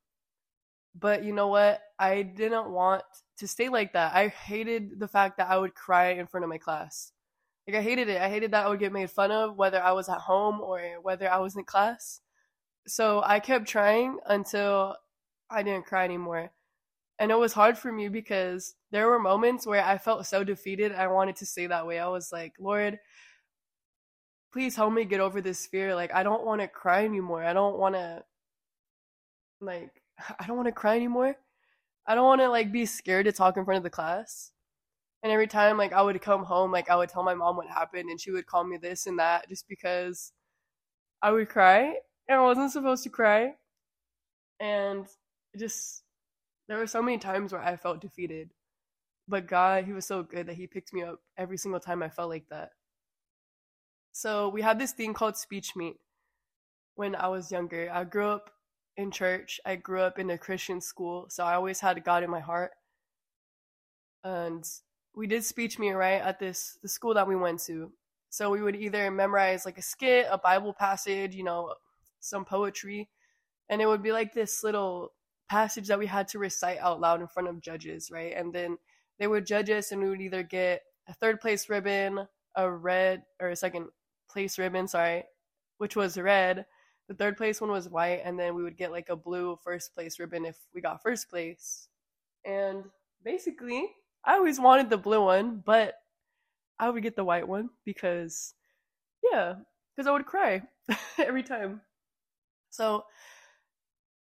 But 0.98 1.24
you 1.24 1.34
know 1.34 1.48
what? 1.48 1.82
I 2.00 2.22
didn't 2.22 2.70
want 2.70 3.04
to 3.38 3.48
stay 3.48 3.70
like 3.70 3.94
that. 3.94 4.16
I 4.16 4.30
hated 4.30 5.00
the 5.00 5.08
fact 5.08 5.38
that 5.38 5.50
I 5.50 5.58
would 5.58 5.76
cry 5.76 6.12
in 6.12 6.28
front 6.28 6.44
of 6.44 6.50
my 6.50 6.58
class. 6.58 7.12
Like 7.68 7.78
I 7.78 7.82
hated 7.82 8.08
it. 8.10 8.22
I 8.22 8.30
hated 8.30 8.52
that 8.52 8.66
I 8.66 8.70
would 8.70 8.80
get 8.80 8.94
made 8.94 9.10
fun 9.10 9.32
of 9.32 9.56
whether 9.58 9.82
I 9.82 9.92
was 9.92 10.08
at 10.08 10.20
home 10.20 10.62
or 10.62 10.80
whether 11.02 11.30
I 11.30 11.40
was 11.40 11.56
in 11.56 11.64
class. 11.66 12.22
So 12.88 13.22
I 13.26 13.40
kept 13.40 13.68
trying 13.68 14.20
until 14.26 14.96
I 15.50 15.64
didn't 15.64 15.86
cry 15.86 16.06
anymore. 16.06 16.52
And 17.20 17.32
it 17.32 17.38
was 17.38 17.54
hard 17.54 17.78
for 17.78 17.92
me 17.92 18.10
because 18.10 18.76
there 18.92 19.08
were 19.08 19.20
moments 19.20 19.66
where 19.66 19.84
I 19.84 19.98
felt 19.98 20.26
so 20.26 20.44
defeated. 20.44 20.92
I 20.92 21.08
wanted 21.08 21.38
to 21.38 21.46
stay 21.46 21.68
that 21.68 21.88
way. 21.88 22.00
I 22.00 22.08
was 22.08 22.32
like, 22.32 22.54
Lord, 22.60 23.00
please 24.52 24.76
help 24.76 24.94
me 24.94 25.06
get 25.06 25.22
over 25.22 25.42
this 25.42 25.66
fear. 25.66 25.96
Like, 25.96 26.14
I 26.14 26.24
don't 26.24 26.46
want 26.46 26.62
to 26.62 26.68
cry 26.68 27.06
anymore. 27.06 27.44
I 27.44 27.54
don't 27.54 27.78
want 27.78 27.96
to, 27.96 28.24
like, 29.62 30.02
I 30.40 30.46
don't 30.48 30.58
want 30.58 30.68
to 30.68 30.74
cry 30.74 30.96
anymore. 30.96 31.36
I 32.08 32.16
don't 32.16 32.26
want 32.26 32.42
to 32.42 32.50
like 32.50 32.72
be 32.72 32.86
scared 32.86 33.26
to 33.26 33.32
talk 33.32 33.58
in 33.58 33.66
front 33.66 33.78
of 33.78 33.84
the 33.84 33.90
class. 33.90 34.52
And 35.24 35.32
every 35.32 35.48
time 35.48 35.78
like 35.78 35.92
I 35.92 36.02
would 36.02 36.22
come 36.22 36.44
home, 36.44 36.72
like 36.72 36.90
I 36.90 36.96
would 36.96 37.10
tell 37.10 37.24
my 37.24 37.34
mom 37.34 37.58
what 37.58 37.68
happened 37.68 38.10
and 38.10 38.22
she 38.22 38.32
would 38.32 38.46
call 38.46 38.64
me 38.64 38.78
this 38.78 39.08
and 39.08 39.18
that 39.20 39.50
just 39.50 39.68
because 39.68 40.32
I 41.22 41.32
would 41.32 41.50
cry 41.50 41.96
and 42.28 42.40
I 42.40 42.44
wasn't 42.44 42.72
supposed 42.72 43.04
to 43.04 43.10
cry. 43.10 43.54
And 44.60 45.08
just 45.58 46.04
there 46.68 46.78
were 46.78 46.88
so 46.88 47.02
many 47.02 47.18
times 47.18 47.52
where 47.52 47.62
I 47.62 47.76
felt 47.76 48.02
defeated. 48.02 48.52
But 49.28 49.48
God, 49.48 49.86
he 49.86 49.94
was 49.94 50.06
so 50.06 50.24
good 50.24 50.48
that 50.48 50.56
he 50.56 50.68
picked 50.68 50.94
me 50.94 51.04
up 51.04 51.20
every 51.38 51.58
single 51.58 51.80
time 51.80 52.04
I 52.04 52.10
felt 52.10 52.30
like 52.30 52.48
that. 52.50 52.72
So 54.12 54.50
we 54.50 54.62
had 54.62 54.80
this 54.80 54.92
thing 54.92 55.14
called 55.14 55.36
speech 55.36 55.76
meet 55.76 55.96
when 56.96 57.16
I 57.16 57.28
was 57.28 57.52
younger. 57.52 57.90
I 57.92 58.04
grew 58.04 58.28
up 58.28 58.52
in 58.98 59.12
church. 59.12 59.60
I 59.66 59.76
grew 59.76 60.02
up 60.02 60.20
in 60.20 60.30
a 60.30 60.38
Christian 60.38 60.80
school, 60.80 61.26
so 61.30 61.44
I 61.44 61.56
always 61.56 61.80
had 61.80 62.04
God 62.04 62.24
in 62.24 62.30
my 62.30 62.40
heart. 62.40 62.72
And 64.24 64.64
we 65.16 65.28
did 65.28 65.44
speech 65.44 65.80
meet 65.80 65.94
right 65.94 66.22
at 66.22 66.40
this 66.40 66.78
the 66.82 66.88
school 66.88 67.14
that 67.16 67.28
we 67.28 67.36
went 67.36 67.62
to. 67.64 67.92
So 68.30 68.50
we 68.50 68.62
would 68.62 68.76
either 68.76 69.10
memorize 69.12 69.66
like 69.66 69.78
a 69.78 69.82
skit, 69.82 70.28
a 70.30 70.38
Bible 70.38 70.74
passage, 70.74 71.36
you 71.36 71.44
know, 71.44 71.74
some 72.20 72.46
poetry, 72.46 73.10
and 73.70 73.82
it 73.82 73.88
would 73.88 74.04
be 74.04 74.12
like 74.12 74.34
this 74.34 74.64
little 74.64 75.14
passage 75.50 75.88
that 75.88 76.00
we 76.00 76.08
had 76.08 76.28
to 76.30 76.40
recite 76.40 76.80
out 76.80 77.00
loud 77.00 77.22
in 77.22 77.28
front 77.28 77.48
of 77.50 77.62
judges, 77.62 78.10
right? 78.12 78.34
And 78.36 78.54
then 78.54 78.78
they 79.20 79.28
would 79.28 79.46
judge 79.46 79.70
us, 79.70 79.92
and 79.92 80.02
we 80.02 80.10
would 80.10 80.22
either 80.22 80.44
get 80.44 80.82
a 81.08 81.14
third 81.14 81.40
place 81.40 81.70
ribbon, 81.70 82.28
a 82.56 82.70
red 82.70 83.24
or 83.40 83.50
a 83.50 83.56
second 83.56 83.88
place 84.30 84.58
ribbon, 84.58 84.88
sorry, 84.88 85.24
which 85.78 85.96
was 85.96 86.18
red, 86.18 86.66
the 87.08 87.14
third 87.14 87.38
place 87.38 87.62
one 87.62 87.72
was 87.72 87.88
white, 87.88 88.22
and 88.24 88.40
then 88.40 88.56
we 88.56 88.64
would 88.64 88.78
get 88.78 88.92
like 88.92 89.10
a 89.10 89.16
blue 89.16 89.58
first 89.64 89.94
place 89.94 90.20
ribbon 90.20 90.46
if 90.46 90.58
we 90.74 90.82
got 90.82 91.04
first 91.04 91.30
place. 91.30 91.88
And 92.44 92.84
basically, 93.24 93.88
I 94.26 94.34
always 94.34 94.60
wanted 94.60 94.90
the 94.90 94.98
blue 94.98 95.24
one, 95.24 95.62
but 95.64 95.94
I 96.80 96.90
would 96.90 97.04
get 97.04 97.16
the 97.16 97.24
white 97.24 97.48
one 97.48 97.70
because, 97.86 98.56
yeah, 99.32 99.56
because 99.96 100.08
I 100.08 100.12
would 100.12 100.26
cry 100.26 100.64
every 101.20 101.44
time. 101.44 101.82
So, 102.72 103.06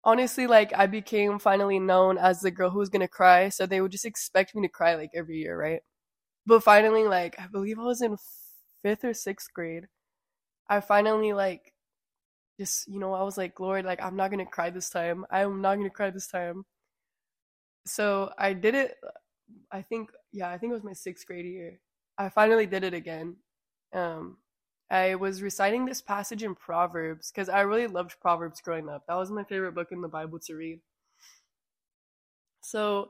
honestly, 0.04 0.46
like, 0.46 0.72
I 0.76 0.86
became 0.86 1.38
finally 1.38 1.78
known 1.80 2.18
as 2.18 2.40
the 2.40 2.50
girl 2.50 2.70
who 2.70 2.78
was 2.78 2.88
gonna 2.90 3.08
cry, 3.08 3.48
so 3.48 3.66
they 3.66 3.80
would 3.80 3.92
just 3.92 4.04
expect 4.06 4.54
me 4.54 4.62
to 4.62 4.68
cry 4.72 4.94
like 4.96 5.10
every 5.14 5.38
year, 5.38 5.58
right? 5.58 5.82
But 6.46 6.64
finally, 6.64 7.04
like, 7.04 7.38
I 7.40 7.48
believe 7.48 7.78
I 7.80 7.84
was 7.84 8.02
in 8.02 8.16
fifth 8.82 9.04
or 9.04 9.14
sixth 9.14 9.52
grade. 9.54 9.88
I 10.68 10.80
finally, 10.80 11.32
like, 11.34 11.72
just 12.60 12.88
you 12.88 12.98
know 13.00 13.12
i 13.14 13.22
was 13.22 13.36
like 13.38 13.58
lord 13.60 13.84
like 13.84 14.00
i'm 14.02 14.16
not 14.16 14.30
gonna 14.30 14.46
cry 14.46 14.70
this 14.70 14.90
time 14.90 15.24
i'm 15.30 15.60
not 15.60 15.76
gonna 15.76 15.90
cry 15.90 16.10
this 16.10 16.28
time 16.28 16.64
so 17.86 18.32
i 18.38 18.52
did 18.52 18.74
it 18.74 18.96
i 19.72 19.82
think 19.82 20.10
yeah 20.32 20.50
i 20.50 20.58
think 20.58 20.70
it 20.70 20.74
was 20.74 20.84
my 20.84 20.92
sixth 20.92 21.26
grade 21.26 21.44
year 21.46 21.80
i 22.18 22.28
finally 22.28 22.66
did 22.66 22.84
it 22.84 22.94
again 22.94 23.36
um 23.92 24.36
i 24.94 25.14
was 25.14 25.42
reciting 25.42 25.84
this 25.84 26.00
passage 26.00 26.42
in 26.42 26.54
proverbs 26.54 27.30
because 27.30 27.48
i 27.48 27.60
really 27.60 27.86
loved 27.86 28.18
proverbs 28.20 28.60
growing 28.60 28.88
up 28.88 29.04
that 29.06 29.16
was 29.16 29.30
my 29.30 29.44
favorite 29.44 29.74
book 29.74 29.92
in 29.92 30.00
the 30.00 30.08
bible 30.08 30.38
to 30.38 30.54
read 30.54 30.80
so 32.60 33.08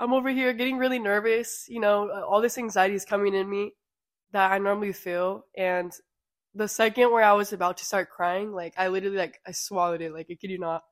i'm 0.00 0.12
over 0.12 0.30
here 0.30 0.52
getting 0.52 0.78
really 0.78 0.98
nervous 0.98 1.66
you 1.68 1.80
know 1.80 2.08
uh, 2.10 2.22
all 2.22 2.40
this 2.40 2.58
anxiety 2.58 2.94
is 2.94 3.04
coming 3.04 3.34
in 3.34 3.48
me 3.48 3.72
that 4.32 4.50
i 4.52 4.58
normally 4.58 4.92
feel 4.92 5.44
and 5.56 5.92
the 6.54 6.68
second 6.68 7.10
where 7.10 7.24
I 7.24 7.32
was 7.32 7.52
about 7.52 7.78
to 7.78 7.84
start 7.84 8.10
crying, 8.10 8.52
like 8.52 8.74
I 8.76 8.88
literally 8.88 9.16
like 9.16 9.40
I 9.46 9.52
swallowed 9.52 10.02
it, 10.02 10.12
like 10.12 10.26
I 10.30 10.34
kid 10.34 10.50
you 10.50 10.58
not. 10.58 10.82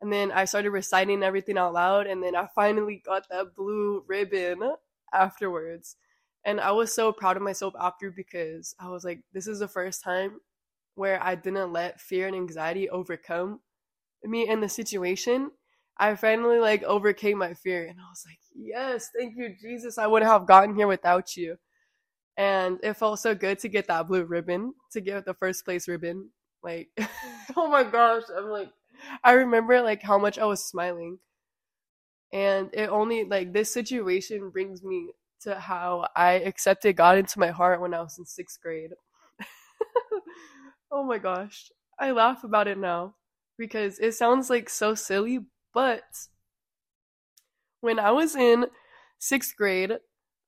And 0.00 0.12
then 0.12 0.32
I 0.32 0.44
started 0.46 0.70
reciting 0.70 1.22
everything 1.22 1.58
out 1.58 1.74
loud, 1.74 2.06
and 2.06 2.22
then 2.22 2.34
I 2.34 2.48
finally 2.54 3.02
got 3.04 3.28
that 3.30 3.54
blue 3.54 4.02
ribbon 4.06 4.76
afterwards. 5.12 5.96
And 6.44 6.60
I 6.60 6.72
was 6.72 6.94
so 6.94 7.12
proud 7.12 7.36
of 7.36 7.42
myself 7.42 7.74
after 7.78 8.10
because 8.10 8.74
I 8.80 8.88
was 8.88 9.04
like, 9.04 9.20
this 9.32 9.46
is 9.46 9.58
the 9.58 9.68
first 9.68 10.02
time 10.02 10.40
where 10.94 11.22
I 11.22 11.34
didn't 11.34 11.72
let 11.72 12.00
fear 12.00 12.26
and 12.26 12.36
anxiety 12.36 12.88
overcome 12.88 13.60
me 14.24 14.48
in 14.48 14.60
the 14.60 14.68
situation. 14.68 15.50
I 15.98 16.14
finally 16.14 16.58
like 16.58 16.82
overcame 16.84 17.38
my 17.38 17.54
fear 17.54 17.84
and 17.84 17.98
I 18.00 18.08
was 18.10 18.24
like, 18.26 18.38
yes, 18.54 19.10
thank 19.16 19.34
you, 19.36 19.54
Jesus. 19.60 19.98
I 19.98 20.06
wouldn't 20.06 20.30
have 20.30 20.46
gotten 20.46 20.74
here 20.74 20.86
without 20.86 21.36
you. 21.36 21.56
And 22.36 22.78
it 22.82 22.94
felt 22.94 23.18
so 23.18 23.34
good 23.34 23.58
to 23.60 23.68
get 23.68 23.86
that 23.88 24.08
blue 24.08 24.24
ribbon, 24.24 24.72
to 24.92 25.00
get 25.02 25.26
the 25.26 25.34
first 25.34 25.64
place 25.64 25.86
ribbon. 25.86 26.30
Like, 26.62 26.88
oh 27.56 27.68
my 27.68 27.84
gosh, 27.84 28.22
I'm 28.34 28.48
like, 28.48 28.70
I 29.22 29.32
remember 29.32 29.82
like 29.82 30.02
how 30.02 30.18
much 30.18 30.38
I 30.38 30.46
was 30.46 30.64
smiling. 30.64 31.18
And 32.32 32.70
it 32.72 32.88
only 32.88 33.24
like 33.24 33.52
this 33.52 33.72
situation 33.72 34.50
brings 34.50 34.82
me 34.82 35.10
to 35.42 35.58
how 35.58 36.08
I 36.16 36.32
accepted 36.32 36.96
God 36.96 37.18
into 37.18 37.38
my 37.38 37.48
heart 37.48 37.80
when 37.80 37.94
I 37.94 38.00
was 38.00 38.18
in 38.18 38.26
sixth 38.26 38.60
grade. 38.60 38.90
oh 40.92 41.04
my 41.04 41.18
gosh. 41.18 41.70
I 41.98 42.12
laugh 42.12 42.44
about 42.44 42.68
it 42.68 42.78
now 42.78 43.14
because 43.58 43.98
it 43.98 44.12
sounds 44.12 44.48
like 44.50 44.70
so 44.70 44.94
silly, 44.94 45.40
but 45.74 46.02
when 47.80 47.98
I 47.98 48.10
was 48.10 48.34
in 48.36 48.66
sixth 49.18 49.56
grade, 49.56 49.92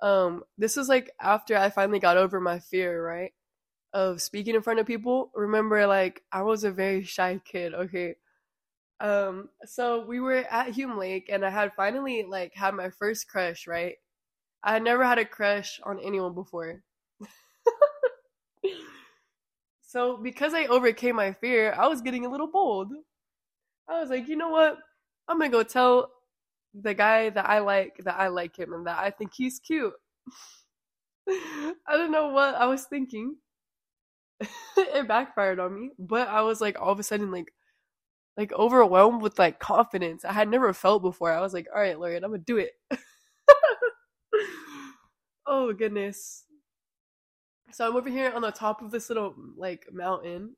um, 0.00 0.42
this 0.58 0.76
was 0.76 0.88
like 0.88 1.10
after 1.20 1.56
I 1.56 1.70
finally 1.70 1.98
got 2.00 2.16
over 2.16 2.40
my 2.40 2.58
fear, 2.58 3.04
right? 3.04 3.32
Of 3.92 4.22
speaking 4.22 4.54
in 4.54 4.62
front 4.62 4.80
of 4.80 4.86
people. 4.86 5.30
Remember, 5.34 5.86
like, 5.86 6.22
I 6.32 6.42
was 6.42 6.64
a 6.64 6.70
very 6.72 7.04
shy 7.04 7.40
kid, 7.44 7.74
okay? 7.74 8.16
Um, 9.00 9.48
so 9.66 10.04
we 10.06 10.20
were 10.20 10.44
at 10.50 10.70
Hume 10.70 10.96
Lake 10.96 11.28
and 11.28 11.44
I 11.44 11.50
had 11.50 11.72
finally 11.74 12.24
like 12.28 12.54
had 12.54 12.74
my 12.74 12.90
first 12.90 13.28
crush, 13.28 13.66
right? 13.66 13.96
I 14.64 14.74
had 14.74 14.82
never 14.84 15.04
had 15.04 15.18
a 15.18 15.24
crush 15.24 15.80
on 15.84 15.98
anyone 16.00 16.34
before. 16.34 16.82
so 19.82 20.16
because 20.16 20.54
I 20.54 20.66
overcame 20.66 21.16
my 21.16 21.32
fear, 21.32 21.74
I 21.76 21.88
was 21.88 22.00
getting 22.00 22.24
a 22.26 22.30
little 22.30 22.46
bold. 22.46 22.92
I 23.88 24.00
was 24.00 24.10
like, 24.10 24.28
you 24.28 24.36
know 24.36 24.50
what? 24.50 24.78
I'm 25.28 25.38
gonna 25.38 25.50
go 25.50 25.62
tell 25.62 26.10
the 26.74 26.94
guy 26.94 27.30
that 27.30 27.48
I 27.48 27.58
like 27.58 27.96
that 28.04 28.18
I 28.18 28.28
like 28.28 28.58
him 28.58 28.72
and 28.72 28.86
that 28.86 28.98
I 28.98 29.10
think 29.10 29.32
he's 29.34 29.58
cute. 29.60 29.92
I 31.28 31.74
don't 31.90 32.12
know 32.12 32.28
what 32.28 32.54
I 32.54 32.66
was 32.66 32.84
thinking. 32.84 33.36
it 34.76 35.08
backfired 35.08 35.60
on 35.60 35.74
me, 35.74 35.90
but 35.98 36.28
I 36.28 36.42
was 36.42 36.60
like 36.60 36.80
all 36.80 36.92
of 36.92 36.98
a 36.98 37.02
sudden 37.02 37.30
like 37.30 37.52
like 38.36 38.52
overwhelmed 38.54 39.22
with 39.22 39.38
like 39.38 39.60
confidence 39.60 40.24
I 40.24 40.32
had 40.32 40.48
never 40.48 40.72
felt 40.72 41.02
before. 41.02 41.32
I 41.32 41.40
was 41.40 41.54
like, 41.54 41.66
all 41.74 41.80
right, 41.80 41.98
Lord, 41.98 42.14
I'm 42.22 42.30
gonna 42.30 42.38
do 42.38 42.58
it. 42.58 42.72
Oh 45.46 45.72
goodness. 45.72 46.44
So 47.72 47.88
I'm 47.88 47.96
over 47.96 48.08
here 48.10 48.32
on 48.34 48.42
the 48.42 48.50
top 48.50 48.82
of 48.82 48.90
this 48.90 49.08
little 49.08 49.34
like 49.56 49.86
mountain. 49.92 50.56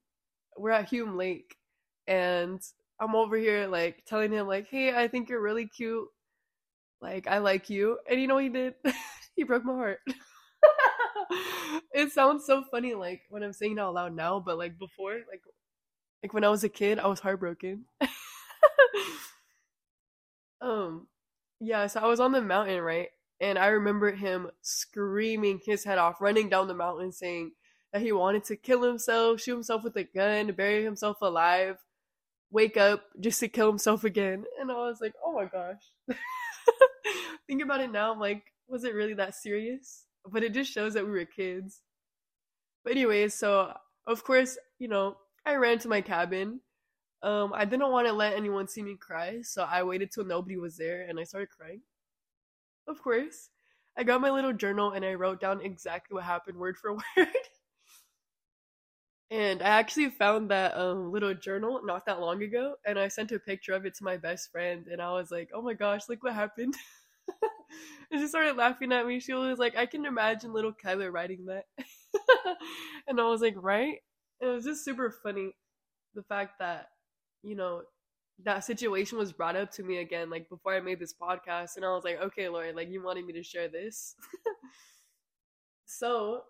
We're 0.57 0.71
at 0.71 0.88
Hume 0.88 1.17
Lake 1.17 1.57
and 2.07 2.61
I'm 3.00 3.14
over 3.14 3.37
here 3.37 3.67
like 3.67 4.05
telling 4.07 4.33
him 4.33 4.47
like, 4.47 4.69
"Hey, 4.69 4.95
I 4.95 5.09
think 5.09 5.29
you're 5.29 5.41
really 5.43 5.67
cute. 5.67 6.09
Like, 7.00 7.26
I 7.26 7.38
like 7.38 7.71
you." 7.71 7.99
And 8.11 8.21
you 8.21 8.26
know 8.29 8.35
what 8.35 8.45
he 8.45 8.50
did? 8.50 8.75
he 9.37 9.45
broke 9.45 9.64
my 9.64 9.75
heart. 9.75 10.00
it 11.95 12.12
sounds 12.12 12.47
so 12.47 12.64
funny 12.71 12.95
like 12.95 13.23
when 13.31 13.43
I'm 13.43 13.53
saying 13.53 13.73
it 13.73 13.79
out 13.81 13.95
loud 13.95 14.14
now, 14.14 14.41
but 14.41 14.59
like 14.59 14.79
before, 14.79 15.14
like 15.31 15.43
like 16.23 16.33
when 16.35 16.45
I 16.45 16.49
was 16.49 16.64
a 16.64 16.69
kid, 16.69 16.99
I 16.99 17.07
was 17.09 17.21
heartbroken. 17.21 17.85
um, 20.61 21.07
yeah, 21.61 21.87
so 21.87 22.00
I 22.00 22.07
was 22.07 22.21
on 22.21 22.33
the 22.33 22.43
mountain, 22.43 22.81
right? 22.81 23.09
And 23.41 23.59
I 23.59 23.67
remember 23.67 24.12
him 24.12 24.50
screaming 24.62 25.61
his 25.64 25.85
head 25.85 25.99
off, 25.99 26.21
running 26.21 26.49
down 26.49 26.69
the 26.69 26.75
mountain, 26.75 27.12
saying 27.12 27.53
that 27.93 28.03
he 28.03 28.12
wanted 28.12 28.45
to 28.45 28.57
kill 28.57 28.83
himself, 28.83 29.41
shoot 29.41 29.54
himself 29.54 29.85
with 29.85 29.97
a 29.97 30.04
gun, 30.04 30.52
bury 30.52 30.85
himself 30.85 31.19
alive, 31.21 31.78
wake 32.50 32.76
up 32.76 33.04
just 33.21 33.41
to 33.41 33.49
kill 33.49 33.69
himself 33.69 34.04
again. 34.04 34.45
And 34.61 34.71
I 34.71 34.75
was 34.75 35.00
like, 35.00 35.15
oh 35.25 35.32
my 35.32 35.47
gosh. 35.47 35.82
Think 37.47 37.63
about 37.63 37.80
it 37.80 37.93
now, 37.93 38.13
I'm 38.13 38.21
like, 38.21 38.45
was 38.69 38.85
it 38.85 38.95
really 38.95 39.15
that 39.15 39.35
serious? 39.35 40.04
But 40.26 40.43
it 40.43 40.54
just 40.54 40.73
shows 40.73 40.95
that 40.95 41.04
we 41.04 41.11
were 41.13 41.25
kids. 41.25 41.82
But 42.82 42.93
anyways, 42.93 43.35
so 43.35 43.75
of 44.06 44.25
course, 44.25 44.56
you 44.78 44.89
know, 44.89 45.17
I 45.45 45.56
ran 45.56 45.78
to 45.80 45.89
my 45.89 46.00
cabin. 46.00 46.61
Um, 47.23 47.52
I 47.54 47.65
didn't 47.65 47.91
want 47.91 48.06
to 48.06 48.13
let 48.13 48.35
anyone 48.35 48.69
see 48.69 48.82
me 48.82 48.97
cry, 49.00 49.41
so 49.43 49.63
I 49.63 49.82
waited 49.82 50.11
till 50.13 50.25
nobody 50.25 50.56
was 50.56 50.76
there 50.76 51.06
and 51.08 51.19
I 51.19 51.25
started 51.25 51.49
crying. 51.50 51.80
Of 52.86 53.02
course. 53.02 53.50
I 53.97 54.04
got 54.04 54.20
my 54.23 54.30
little 54.30 54.52
journal 54.54 54.92
and 54.92 55.04
I 55.04 55.14
wrote 55.14 55.38
down 55.40 55.60
exactly 55.60 56.14
what 56.14 56.25
happened 56.25 56.56
word 56.58 56.78
for 56.78 56.94
word. 57.16 57.28
and 59.30 59.62
I 59.62 59.66
actually 59.66 60.10
found 60.10 60.50
that 60.50 60.76
um, 60.76 61.10
little 61.12 61.34
journal 61.34 61.80
not 61.84 62.06
that 62.06 62.20
long 62.20 62.42
ago 62.42 62.75
and 62.86 62.99
I 62.99 63.08
sent 63.08 63.32
a 63.32 63.38
picture 63.38 63.73
of 63.73 63.86
it 63.86 63.94
to 63.97 64.04
my 64.04 64.16
best 64.16 64.50
friend 64.52 64.86
and 64.90 65.00
I 65.00 65.12
was 65.12 65.30
like, 65.30 65.50
oh 65.54 65.62
my 65.62 65.75
gosh, 65.75 66.02
look 66.08 66.23
what 66.23 66.34
happened. 66.34 66.75
and 68.10 68.20
she 68.20 68.26
started 68.28 68.56
laughing 68.56 68.92
at 68.92 69.06
me. 69.06 69.20
She 69.20 69.32
was 69.34 69.58
like, 69.58 69.76
I 69.76 69.86
can 69.86 70.04
imagine 70.04 70.52
little 70.52 70.73
Kyler 70.73 71.12
writing 71.12 71.47
that. 71.47 71.64
and 73.08 73.20
I 73.20 73.25
was 73.25 73.40
like, 73.40 73.54
right? 73.58 73.97
it 74.40 74.47
was 74.47 74.64
just 74.64 74.84
super 74.84 75.10
funny 75.23 75.52
the 76.14 76.23
fact 76.25 76.58
that 76.60 76.88
you 77.42 77.54
know 77.56 77.82
that 78.42 78.64
situation 78.64 79.16
was 79.16 79.32
brought 79.32 79.56
up 79.56 79.70
to 79.70 79.82
me 79.82 79.99
again 79.99 80.28
like 80.28 80.49
before 80.49 80.75
i 80.75 80.80
made 80.80 80.99
this 80.99 81.14
podcast 81.14 81.76
and 81.76 81.84
i 81.84 81.88
was 81.88 82.04
like 82.04 82.20
okay 82.20 82.49
Lord, 82.49 82.75
like 82.75 82.90
you 82.90 83.02
wanted 83.02 83.26
me 83.26 83.32
to 83.32 83.42
share 83.42 83.68
this 83.68 84.16
so 85.86 86.42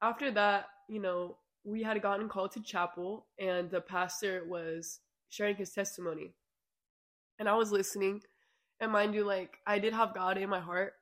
after 0.00 0.30
that 0.32 0.66
you 0.88 1.00
know 1.00 1.36
we 1.64 1.82
had 1.82 2.02
gotten 2.02 2.28
called 2.28 2.50
to 2.52 2.60
chapel 2.60 3.26
and 3.38 3.70
the 3.70 3.80
pastor 3.80 4.44
was 4.48 5.00
sharing 5.28 5.54
his 5.54 5.70
testimony 5.70 6.34
and 7.38 7.48
i 7.48 7.54
was 7.54 7.70
listening 7.70 8.20
and 8.80 8.90
mind 8.90 9.14
you 9.14 9.24
like 9.24 9.58
i 9.66 9.78
did 9.78 9.92
have 9.92 10.14
god 10.14 10.36
in 10.36 10.48
my 10.48 10.60
heart 10.60 10.94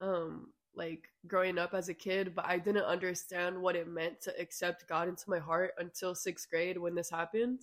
um 0.00 0.48
like 0.76 1.08
growing 1.26 1.58
up 1.58 1.74
as 1.74 1.88
a 1.88 1.94
kid, 1.94 2.34
but 2.34 2.44
I 2.46 2.58
didn't 2.58 2.84
understand 2.84 3.60
what 3.60 3.76
it 3.76 3.88
meant 3.88 4.20
to 4.22 4.40
accept 4.40 4.88
God 4.88 5.08
into 5.08 5.30
my 5.30 5.38
heart 5.38 5.72
until 5.78 6.14
sixth 6.14 6.48
grade 6.50 6.78
when 6.78 6.94
this 6.94 7.10
happened. 7.10 7.60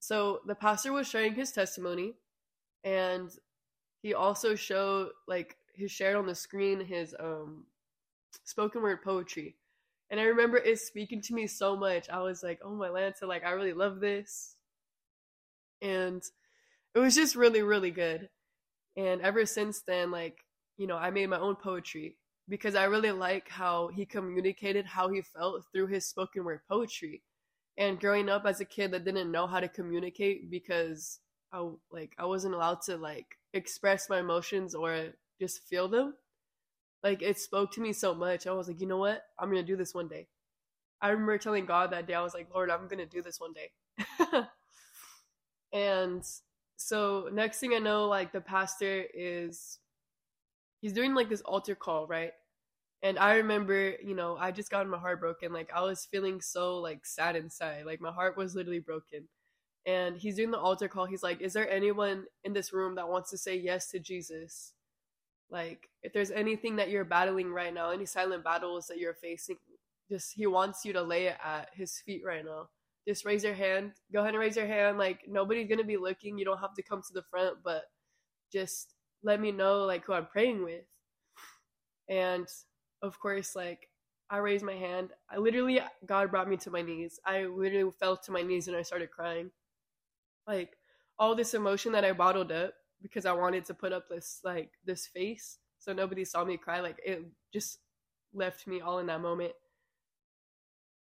So 0.00 0.40
the 0.46 0.54
pastor 0.54 0.92
was 0.92 1.08
sharing 1.08 1.34
his 1.34 1.52
testimony, 1.52 2.14
and 2.84 3.30
he 4.02 4.14
also 4.14 4.54
showed 4.54 5.10
like 5.26 5.56
he 5.74 5.88
shared 5.88 6.16
on 6.16 6.26
the 6.26 6.34
screen 6.34 6.80
his 6.80 7.14
um 7.18 7.64
spoken 8.44 8.82
word 8.82 9.02
poetry. 9.02 9.56
And 10.10 10.18
I 10.18 10.24
remember 10.24 10.56
it 10.56 10.78
speaking 10.78 11.20
to 11.22 11.34
me 11.34 11.46
so 11.46 11.76
much. 11.76 12.08
I 12.08 12.20
was 12.20 12.42
like, 12.42 12.60
oh 12.64 12.74
my 12.74 12.88
Lanta, 12.88 13.24
like 13.24 13.44
I 13.44 13.50
really 13.50 13.74
love 13.74 14.00
this. 14.00 14.56
And 15.82 16.22
it 16.94 16.98
was 16.98 17.14
just 17.14 17.36
really, 17.36 17.62
really 17.62 17.90
good. 17.90 18.30
And 18.96 19.20
ever 19.20 19.46
since 19.46 19.80
then, 19.82 20.10
like 20.10 20.44
you 20.78 20.86
know, 20.86 20.96
I 20.96 21.10
made 21.10 21.28
my 21.28 21.38
own 21.40 21.56
poetry 21.56 22.16
because 22.48 22.74
I 22.74 22.84
really 22.84 23.10
like 23.10 23.48
how 23.48 23.88
he 23.88 24.06
communicated 24.06 24.86
how 24.86 25.08
he 25.08 25.22
felt 25.22 25.64
through 25.72 25.88
his 25.88 26.06
spoken 26.06 26.44
word 26.44 26.60
poetry. 26.68 27.22
And 27.78 28.00
growing 28.00 28.28
up 28.28 28.44
as 28.44 28.60
a 28.60 28.64
kid 28.64 28.90
that 28.90 29.04
didn't 29.04 29.30
know 29.30 29.46
how 29.46 29.60
to 29.60 29.68
communicate 29.68 30.50
because 30.50 31.20
I 31.52 31.64
like 31.90 32.12
I 32.18 32.26
wasn't 32.26 32.54
allowed 32.54 32.82
to 32.82 32.96
like 32.96 33.38
express 33.54 34.10
my 34.10 34.18
emotions 34.18 34.74
or 34.74 35.14
just 35.40 35.62
feel 35.68 35.88
them. 35.88 36.14
Like 37.04 37.22
it 37.22 37.38
spoke 37.38 37.72
to 37.72 37.80
me 37.80 37.92
so 37.92 38.14
much. 38.14 38.46
I 38.46 38.52
was 38.52 38.66
like, 38.68 38.80
you 38.80 38.88
know 38.88 38.98
what? 38.98 39.22
I'm 39.38 39.48
gonna 39.48 39.62
do 39.62 39.76
this 39.76 39.94
one 39.94 40.08
day. 40.08 40.26
I 41.00 41.10
remember 41.10 41.38
telling 41.38 41.66
God 41.66 41.92
that 41.92 42.08
day, 42.08 42.14
I 42.14 42.22
was 42.22 42.34
like, 42.34 42.48
Lord, 42.52 42.70
I'm 42.70 42.88
gonna 42.88 43.06
do 43.06 43.22
this 43.22 43.40
one 43.40 43.52
day. 43.52 43.70
and 45.72 46.24
so 46.76 47.28
next 47.32 47.60
thing 47.60 47.74
I 47.74 47.78
know, 47.78 48.06
like 48.08 48.32
the 48.32 48.40
pastor 48.40 49.04
is 49.14 49.78
he's 50.80 50.92
doing 50.92 51.14
like 51.14 51.28
this 51.28 51.42
altar 51.42 51.76
call, 51.76 52.08
right? 52.08 52.32
And 53.02 53.18
I 53.18 53.36
remember, 53.36 53.94
you 54.02 54.14
know, 54.14 54.36
I 54.36 54.50
just 54.50 54.70
got 54.70 54.86
my 54.88 54.98
heart 54.98 55.20
broken. 55.20 55.52
Like 55.52 55.70
I 55.74 55.82
was 55.82 56.06
feeling 56.06 56.40
so 56.40 56.78
like 56.78 57.06
sad 57.06 57.36
inside. 57.36 57.86
Like 57.86 58.00
my 58.00 58.10
heart 58.12 58.36
was 58.36 58.54
literally 58.54 58.80
broken. 58.80 59.28
And 59.86 60.16
he's 60.18 60.36
doing 60.36 60.50
the 60.50 60.58
altar 60.58 60.88
call. 60.88 61.06
He's 61.06 61.22
like, 61.22 61.40
"Is 61.40 61.54
there 61.54 61.70
anyone 61.70 62.26
in 62.44 62.52
this 62.52 62.72
room 62.72 62.96
that 62.96 63.08
wants 63.08 63.30
to 63.30 63.38
say 63.38 63.56
yes 63.56 63.90
to 63.92 63.98
Jesus?" 64.00 64.74
Like, 65.50 65.88
if 66.02 66.12
there's 66.12 66.30
anything 66.30 66.76
that 66.76 66.90
you're 66.90 67.04
battling 67.04 67.52
right 67.52 67.72
now, 67.74 67.90
any 67.90 68.06
silent 68.06 68.44
battles 68.44 68.86
that 68.88 68.98
you're 68.98 69.14
facing, 69.14 69.56
just 70.10 70.34
he 70.34 70.46
wants 70.46 70.84
you 70.84 70.92
to 70.94 71.02
lay 71.02 71.26
it 71.26 71.38
at 71.44 71.70
his 71.74 71.98
feet 72.00 72.22
right 72.24 72.44
now. 72.44 72.68
Just 73.06 73.24
raise 73.24 73.44
your 73.44 73.54
hand. 73.54 73.92
Go 74.12 74.20
ahead 74.20 74.34
and 74.34 74.40
raise 74.40 74.56
your 74.56 74.66
hand. 74.66 74.98
Like 74.98 75.22
nobody's 75.28 75.68
gonna 75.68 75.84
be 75.84 75.96
looking. 75.96 76.38
You 76.38 76.44
don't 76.44 76.60
have 76.60 76.74
to 76.74 76.82
come 76.82 77.02
to 77.02 77.14
the 77.14 77.22
front, 77.30 77.58
but 77.64 77.84
just 78.52 78.94
let 79.22 79.40
me 79.40 79.52
know 79.52 79.84
like 79.84 80.04
who 80.04 80.12
I'm 80.14 80.26
praying 80.26 80.64
with. 80.64 80.84
And 82.08 82.46
of 83.02 83.18
course, 83.20 83.54
like 83.56 83.88
I 84.30 84.38
raised 84.38 84.64
my 84.64 84.74
hand. 84.74 85.10
I 85.30 85.38
literally 85.38 85.80
God 86.06 86.30
brought 86.30 86.48
me 86.48 86.56
to 86.58 86.70
my 86.70 86.82
knees. 86.82 87.18
I 87.24 87.44
literally 87.44 87.92
fell 87.98 88.16
to 88.16 88.32
my 88.32 88.42
knees 88.42 88.68
and 88.68 88.76
I 88.76 88.82
started 88.82 89.10
crying. 89.10 89.50
Like 90.46 90.76
all 91.18 91.34
this 91.34 91.54
emotion 91.54 91.92
that 91.92 92.04
I 92.04 92.12
bottled 92.12 92.52
up 92.52 92.74
because 93.02 93.26
I 93.26 93.32
wanted 93.32 93.64
to 93.66 93.74
put 93.74 93.92
up 93.92 94.08
this 94.08 94.40
like 94.44 94.70
this 94.84 95.06
face 95.06 95.58
so 95.78 95.92
nobody 95.92 96.24
saw 96.24 96.44
me 96.44 96.56
cry. 96.56 96.80
Like 96.80 96.98
it 97.04 97.24
just 97.52 97.78
left 98.34 98.66
me 98.66 98.80
all 98.80 98.98
in 98.98 99.06
that 99.06 99.20
moment. 99.20 99.52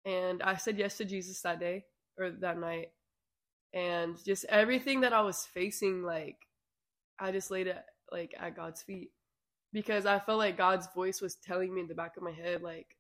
And 0.06 0.42
I 0.42 0.56
said 0.56 0.78
yes 0.78 0.98
to 0.98 1.06
Jesus 1.06 1.42
that 1.42 1.60
day 1.60 1.86
or 2.18 2.32
that 2.32 2.60
night. 2.60 2.92
And 3.74 4.24
just 4.24 4.46
everything 4.46 5.02
that 5.02 5.14
I 5.14 5.22
was 5.22 5.46
facing, 5.46 6.04
like 6.04 6.38
I 7.20 7.32
just 7.32 7.52
laid 7.52 7.68
it 7.68 7.84
like 8.12 8.34
at 8.40 8.56
God's 8.56 8.82
feet. 8.82 9.12
Because 9.74 10.06
I 10.06 10.20
felt 10.20 10.40
like 10.40 10.58
God's 10.58 10.88
voice 10.96 11.22
was 11.22 11.36
telling 11.36 11.74
me 11.74 11.82
in 11.82 11.88
the 11.88 11.96
back 11.96 12.18
of 12.18 12.24
my 12.24 12.32
head, 12.32 12.62
like, 12.62 12.98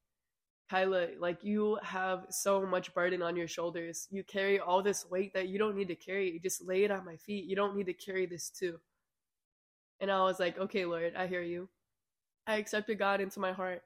Kyla, 0.69 1.07
like 1.19 1.43
you 1.43 1.77
have 1.81 2.25
so 2.29 2.65
much 2.65 2.93
burden 2.93 3.21
on 3.21 3.35
your 3.35 3.47
shoulders. 3.47 4.07
You 4.11 4.23
carry 4.23 4.59
all 4.59 4.83
this 4.83 5.09
weight 5.09 5.33
that 5.33 5.47
you 5.47 5.57
don't 5.57 5.77
need 5.77 5.87
to 5.87 5.95
carry. 5.95 6.39
Just 6.43 6.65
lay 6.67 6.83
it 6.83 6.91
at 6.91 7.05
my 7.05 7.15
feet. 7.15 7.45
You 7.45 7.55
don't 7.55 7.75
need 7.75 7.85
to 7.85 7.93
carry 7.93 8.25
this 8.25 8.49
too. 8.49 8.77
And 10.01 10.11
I 10.11 10.21
was 10.23 10.39
like, 10.39 10.57
okay, 10.59 10.85
Lord, 10.85 11.13
I 11.15 11.27
hear 11.27 11.41
you. 11.41 11.69
I 12.45 12.57
accepted 12.57 12.99
God 12.99 13.21
into 13.21 13.39
my 13.39 13.53
heart. 13.53 13.81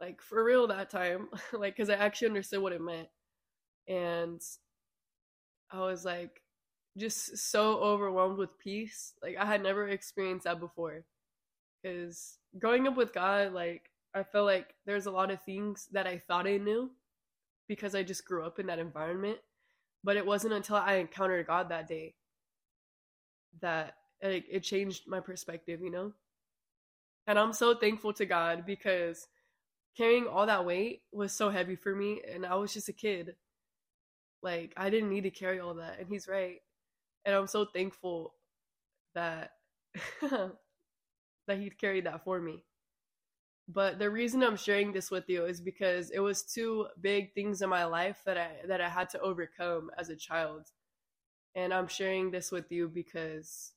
Like 0.00 0.22
for 0.22 0.44
real 0.44 0.68
that 0.68 0.90
time. 0.90 1.28
like, 1.52 1.76
because 1.76 1.90
I 1.90 1.94
actually 1.94 2.28
understood 2.28 2.62
what 2.62 2.72
it 2.72 2.80
meant. 2.80 3.08
And 3.88 4.40
I 5.70 5.80
was 5.80 6.04
like, 6.04 6.40
just 6.96 7.36
so 7.36 7.78
overwhelmed 7.78 8.38
with 8.38 8.58
peace. 8.58 9.12
Like, 9.22 9.36
I 9.38 9.44
had 9.44 9.62
never 9.62 9.88
experienced 9.88 10.44
that 10.44 10.60
before. 10.60 11.04
Because 11.82 12.38
growing 12.58 12.86
up 12.86 12.96
with 12.96 13.12
God, 13.12 13.52
like, 13.52 13.90
I 14.14 14.22
felt 14.22 14.46
like 14.46 14.74
there's 14.86 15.06
a 15.06 15.10
lot 15.10 15.30
of 15.30 15.42
things 15.42 15.88
that 15.92 16.06
I 16.06 16.18
thought 16.18 16.46
I 16.46 16.56
knew 16.56 16.90
because 17.68 17.94
I 17.94 18.02
just 18.02 18.24
grew 18.24 18.44
up 18.44 18.58
in 18.58 18.66
that 18.66 18.78
environment. 18.78 19.38
But 20.04 20.16
it 20.16 20.24
wasn't 20.26 20.54
until 20.54 20.76
I 20.76 20.94
encountered 20.94 21.46
God 21.46 21.68
that 21.68 21.88
day 21.88 22.14
that 23.60 23.94
like 24.22 24.44
it 24.50 24.60
changed 24.60 25.04
my 25.06 25.20
perspective, 25.20 25.80
you 25.82 25.90
know? 25.90 26.12
And 27.26 27.38
I'm 27.38 27.52
so 27.52 27.74
thankful 27.74 28.12
to 28.14 28.26
God 28.26 28.64
because 28.66 29.26
carrying 29.96 30.26
all 30.26 30.46
that 30.46 30.64
weight 30.64 31.02
was 31.12 31.32
so 31.32 31.50
heavy 31.50 31.74
for 31.76 31.94
me 31.94 32.22
and 32.32 32.46
I 32.46 32.54
was 32.54 32.72
just 32.72 32.88
a 32.88 32.92
kid. 32.92 33.34
Like 34.42 34.72
I 34.76 34.90
didn't 34.90 35.10
need 35.10 35.24
to 35.24 35.30
carry 35.30 35.58
all 35.58 35.74
that 35.74 35.98
and 35.98 36.08
he's 36.08 36.28
right. 36.28 36.60
And 37.24 37.34
I'm 37.34 37.48
so 37.48 37.64
thankful 37.64 38.34
that 39.14 39.52
that 41.46 41.58
he 41.58 41.70
carried 41.70 42.06
that 42.06 42.24
for 42.24 42.40
me. 42.40 42.62
But 43.68 43.98
the 43.98 44.10
reason 44.10 44.42
I'm 44.42 44.56
sharing 44.56 44.92
this 44.92 45.10
with 45.10 45.28
you 45.28 45.44
is 45.46 45.60
because 45.60 46.10
it 46.10 46.20
was 46.20 46.42
two 46.42 46.86
big 47.00 47.34
things 47.34 47.62
in 47.62 47.68
my 47.68 47.84
life 47.84 48.22
that 48.24 48.38
I 48.38 48.50
that 48.66 48.80
I 48.80 48.88
had 48.88 49.10
to 49.10 49.20
overcome 49.20 49.90
as 49.98 50.08
a 50.08 50.16
child. 50.16 50.70
And 51.54 51.72
I'm 51.74 51.88
sharing 51.88 52.30
this 52.30 52.52
with 52.52 52.70
you 52.70 52.88
because 52.88 53.72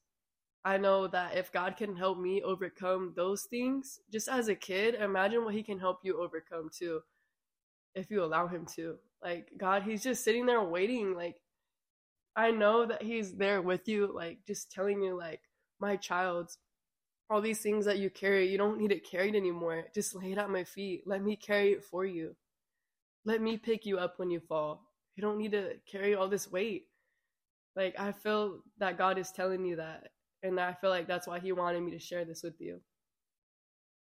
I 0.63 0.77
know 0.77 1.07
that 1.07 1.35
if 1.35 1.51
God 1.51 1.77
can 1.77 1.95
help 1.95 2.19
me 2.19 2.41
overcome 2.43 3.13
those 3.15 3.43
things 3.43 3.99
just 4.11 4.27
as 4.27 4.47
a 4.49 4.55
kid, 4.55 4.95
imagine 4.95 5.43
what 5.45 5.55
he 5.55 5.63
can 5.63 5.79
help 5.79 5.99
you 6.03 6.21
overcome 6.21 6.69
too 6.77 7.01
if 7.95 8.11
you 8.11 8.23
allow 8.23 8.47
him 8.47 8.65
to. 8.75 8.97
Like 9.23 9.49
God, 9.57 9.83
he's 9.83 10.03
just 10.03 10.23
sitting 10.23 10.45
there 10.45 10.61
waiting 10.61 11.15
like 11.15 11.41
I 12.35 12.51
know 12.51 12.85
that 12.85 13.01
he's 13.01 13.33
there 13.35 13.61
with 13.61 13.87
you 13.87 14.11
like 14.13 14.39
just 14.45 14.71
telling 14.71 15.01
you 15.01 15.17
like 15.17 15.41
my 15.79 15.95
child 15.95 16.51
all 17.29 17.41
these 17.41 17.61
things 17.61 17.85
that 17.85 17.99
you 17.99 18.09
carry, 18.09 18.49
you 18.49 18.57
don't 18.57 18.79
need 18.79 18.91
it 18.91 19.09
carried 19.09 19.35
anymore. 19.35 19.85
Just 19.93 20.15
lay 20.15 20.31
it 20.31 20.37
at 20.37 20.49
my 20.49 20.63
feet. 20.63 21.03
Let 21.05 21.21
me 21.21 21.35
carry 21.35 21.73
it 21.73 21.83
for 21.83 22.05
you. 22.05 22.35
Let 23.25 23.41
me 23.41 23.57
pick 23.57 23.85
you 23.85 23.99
up 23.99 24.17
when 24.17 24.31
you 24.31 24.39
fall. 24.39 24.87
You 25.15 25.21
don't 25.21 25.37
need 25.37 25.51
to 25.51 25.73
carry 25.89 26.15
all 26.15 26.27
this 26.27 26.51
weight. 26.51 26.87
Like, 27.75 27.99
I 27.99 28.11
feel 28.11 28.63
that 28.79 28.97
God 28.97 29.17
is 29.17 29.31
telling 29.31 29.63
you 29.63 29.75
that. 29.75 30.07
And 30.41 30.59
I 30.59 30.73
feel 30.73 30.89
like 30.89 31.07
that's 31.07 31.27
why 31.27 31.39
He 31.39 31.51
wanted 31.51 31.81
me 31.83 31.91
to 31.91 31.99
share 31.99 32.25
this 32.25 32.41
with 32.41 32.59
you. 32.59 32.81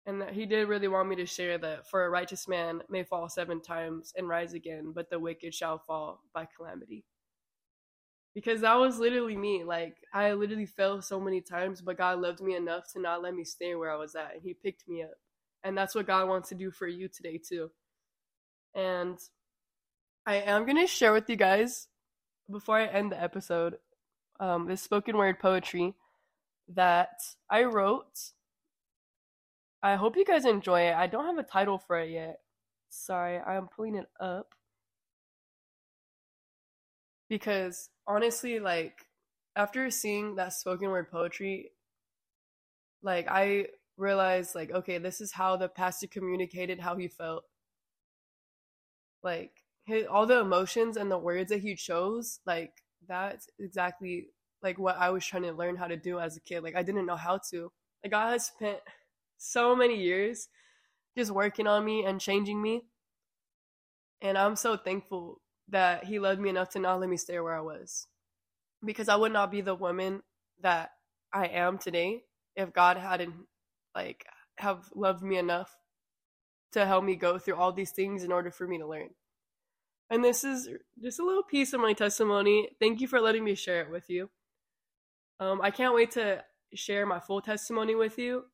And 0.07 0.21
that 0.21 0.33
He 0.33 0.45
did 0.45 0.69
really 0.69 0.89
want 0.89 1.09
me 1.09 1.17
to 1.17 1.27
share 1.27 1.57
that 1.59 1.89
for 1.89 2.05
a 2.05 2.11
righteous 2.11 2.49
man 2.49 2.83
may 2.89 3.05
fall 3.05 3.29
seven 3.29 3.61
times 3.61 4.13
and 4.17 4.29
rise 4.29 4.55
again, 4.55 4.93
but 4.95 5.09
the 5.09 5.21
wicked 5.21 5.55
shall 5.55 5.79
fall 5.79 6.21
by 6.35 6.49
calamity 6.57 7.05
because 8.35 8.63
that 8.63 8.75
was 8.75 8.99
literally 8.99 9.37
me. 9.37 9.65
Like 9.65 9.97
I 10.13 10.33
literally 10.33 10.67
fell 10.67 11.01
so 11.03 11.21
many 11.21 11.41
times, 11.41 11.81
but 11.81 11.99
God 11.99 12.21
loved 12.21 12.41
me 12.41 12.57
enough 12.57 12.93
to 12.93 13.01
not 13.01 13.23
let 13.23 13.35
me 13.35 13.45
stay 13.45 13.75
where 13.75 13.91
I 13.91 13.97
was 13.97 14.15
at, 14.15 14.35
and 14.35 14.43
He 14.43 14.55
picked 14.55 14.89
me 14.89 15.03
up. 15.03 15.15
And 15.63 15.77
that's 15.79 15.95
what 15.95 16.07
God 16.07 16.29
wants 16.29 16.51
to 16.51 16.55
do 16.55 16.71
for 16.71 16.87
you 16.87 17.09
today 17.09 17.39
too. 17.39 17.71
And 18.75 19.19
I 20.27 20.37
am 20.37 20.67
gonna 20.67 20.87
share 20.87 21.13
with 21.13 21.31
you 21.31 21.37
guys 21.37 21.89
before 22.51 22.77
I 22.77 22.87
end 22.87 23.13
the 23.13 23.23
episode 23.23 23.77
um, 24.41 24.67
this 24.67 24.83
spoken 24.83 25.17
word 25.17 25.39
poetry 25.39 25.95
that 26.69 27.21
I 27.49 27.65
wrote. 27.65 28.33
I 29.83 29.97
hope 29.97 30.17
you 30.17 30.25
guys 30.25 30.45
enjoy 30.45 30.83
it. 30.83 30.95
I 30.95 31.07
don't 31.07 31.27
have 31.27 31.39
a 31.39 31.43
title 31.43 31.79
for 31.79 31.99
it 31.99 32.11
yet. 32.11 32.41
Sorry, 32.89 33.39
I'm 33.39 33.69
pulling 33.69 33.97
it 33.97 34.07
up 34.19 34.55
because 37.29 37.91
honestly, 38.07 38.59
like 38.61 39.07
after 39.57 39.91
seeing 39.91 40.37
that 40.37 40.53
spoken 40.53 40.91
word 40.91 41.11
poetry, 41.11 41.71
like 43.03 43.27
I 43.29 43.67
realized 43.97 44.55
like 44.55 44.71
okay, 44.73 44.99
this 44.99 45.21
is 45.21 45.33
how 45.33 45.57
the 45.57 45.69
pastor 45.69 46.07
communicated 46.07 46.81
how 46.81 46.97
he 46.97 47.09
felt. 47.09 47.45
Like 49.23 49.53
his, 49.85 50.07
all 50.07 50.27
the 50.27 50.41
emotions 50.41 50.97
and 50.97 51.11
the 51.11 51.19
words 51.19 51.51
that 51.51 51.61
he 51.61 51.75
chose, 51.77 52.41
like 52.47 52.73
that's 53.09 53.49
exactly 53.59 54.29
like 54.63 54.79
what 54.79 54.97
I 54.99 55.11
was 55.11 55.25
trying 55.25 55.43
to 55.45 55.53
learn 55.53 55.77
how 55.77 55.87
to 55.87 55.97
do 55.97 56.19
as 56.21 56.37
a 56.37 56.41
kid. 56.41 56.63
Like 56.63 56.77
I 56.77 56.83
didn't 56.83 57.07
know 57.07 57.17
how 57.17 57.39
to. 57.51 57.71
Like 58.03 58.13
God 58.13 58.33
has 58.33 58.47
spent 58.47 58.79
so 59.39 59.77
many 59.77 59.97
years 59.97 60.49
just 61.17 61.31
working 61.31 61.67
on 61.67 61.85
me 61.85 62.05
and 62.05 62.21
changing 62.21 62.61
me. 62.61 62.83
And 64.21 64.39
I'm 64.39 64.57
so 64.57 64.77
thankful 64.77 65.41
that 65.69 66.05
he 66.05 66.19
loved 66.19 66.41
me 66.41 66.51
enough 66.51 66.71
to 66.71 66.79
not 66.79 67.01
let 67.01 67.09
me 67.09 67.17
stay 67.17 67.39
where 67.41 67.57
I 67.57 67.61
was. 67.61 68.07
Because 68.85 69.09
I 69.09 69.17
would 69.17 69.33
not 69.33 69.51
be 69.51 69.61
the 69.61 69.75
woman 69.75 70.23
that 70.61 70.91
I 71.33 71.47
am 71.47 71.79
today 71.79 72.23
if 72.55 72.73
God 72.73 72.97
hadn't 72.97 73.35
like 73.95 74.27
have 74.59 74.91
loved 74.95 75.23
me 75.23 75.39
enough 75.39 75.77
to 76.73 76.85
help 76.85 77.05
me 77.05 77.17
go 77.17 77.39
through 77.39 77.57
all 77.57 77.73
these 77.73 77.93
things 77.93 78.25
in 78.25 78.33
order 78.33 78.51
for 78.51 78.67
me 78.67 78.79
to 78.79 78.87
learn. 78.87 79.11
And 80.11 80.23
this 80.23 80.45
is 80.45 80.69
just 81.03 81.19
a 81.19 81.25
little 81.25 81.43
piece 81.43 81.73
of 81.73 81.81
my 81.81 81.93
testimony. 81.93 82.69
Thank 82.79 83.01
you 83.01 83.09
for 83.09 83.21
letting 83.21 83.45
me 83.45 83.55
share 83.55 83.83
it 83.83 83.91
with 83.91 84.11
you. 84.11 84.29
Um, 85.41 85.61
I 85.63 85.71
can't 85.71 85.95
wait 85.95 86.13
to 86.13 86.45
share 86.75 87.07
my 87.07 87.21
full 87.21 87.41
testimony 87.41 87.95
with 87.95 88.19
you, 88.19 88.45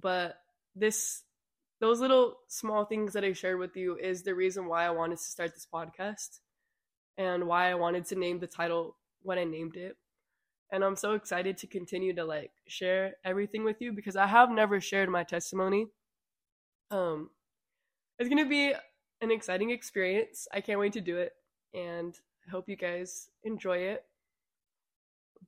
but 0.00 0.36
this 0.74 1.22
those 1.80 2.00
little 2.00 2.38
small 2.48 2.84
things 2.84 3.12
that 3.12 3.24
I 3.24 3.32
shared 3.32 3.58
with 3.58 3.76
you 3.76 3.96
is 3.96 4.22
the 4.22 4.34
reason 4.34 4.66
why 4.66 4.84
I 4.84 4.90
wanted 4.90 5.18
to 5.18 5.24
start 5.24 5.54
this 5.54 5.66
podcast 5.72 6.40
and 7.16 7.46
why 7.46 7.70
I 7.70 7.74
wanted 7.74 8.04
to 8.06 8.16
name 8.16 8.38
the 8.40 8.46
title 8.46 8.96
what 9.22 9.38
I 9.38 9.44
named 9.44 9.76
it. 9.76 9.96
And 10.70 10.84
I'm 10.84 10.96
so 10.96 11.12
excited 11.12 11.56
to 11.58 11.66
continue 11.66 12.14
to 12.14 12.24
like 12.24 12.52
share 12.66 13.14
everything 13.24 13.64
with 13.64 13.80
you 13.80 13.92
because 13.92 14.16
I 14.16 14.26
have 14.26 14.50
never 14.50 14.80
shared 14.80 15.08
my 15.08 15.24
testimony. 15.24 15.86
Um 16.90 17.30
it's 18.18 18.28
going 18.28 18.42
to 18.42 18.48
be 18.48 18.74
an 19.20 19.30
exciting 19.30 19.70
experience. 19.70 20.48
I 20.52 20.60
can't 20.60 20.80
wait 20.80 20.92
to 20.94 21.00
do 21.00 21.18
it 21.18 21.32
and 21.72 22.18
I 22.46 22.50
hope 22.50 22.68
you 22.68 22.76
guys 22.76 23.30
enjoy 23.44 23.78
it. 23.78 24.04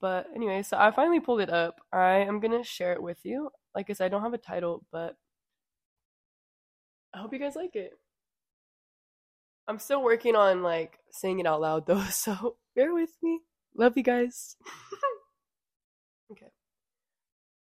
But 0.00 0.28
anyway, 0.34 0.62
so 0.62 0.78
I 0.78 0.92
finally 0.92 1.20
pulled 1.20 1.40
it 1.40 1.50
up. 1.50 1.80
I 1.92 2.18
am 2.18 2.40
going 2.40 2.56
to 2.56 2.62
share 2.62 2.92
it 2.92 3.02
with 3.02 3.18
you. 3.24 3.50
Like 3.74 3.90
I 3.90 3.92
said, 3.92 4.06
I 4.06 4.08
don't 4.08 4.22
have 4.22 4.34
a 4.34 4.38
title, 4.38 4.84
but 4.92 5.16
I 7.14 7.18
hope 7.18 7.32
you 7.32 7.38
guys 7.38 7.56
like 7.56 7.74
it. 7.74 7.92
I'm 9.66 9.78
still 9.78 10.02
working 10.02 10.36
on 10.36 10.62
like 10.62 10.98
saying 11.12 11.40
it 11.40 11.46
out 11.46 11.60
loud 11.60 11.86
though, 11.86 12.04
so 12.04 12.56
bear 12.74 12.92
with 12.92 13.16
me. 13.22 13.40
Love 13.76 13.96
you 13.96 14.02
guys. 14.02 14.56
okay. 16.32 16.50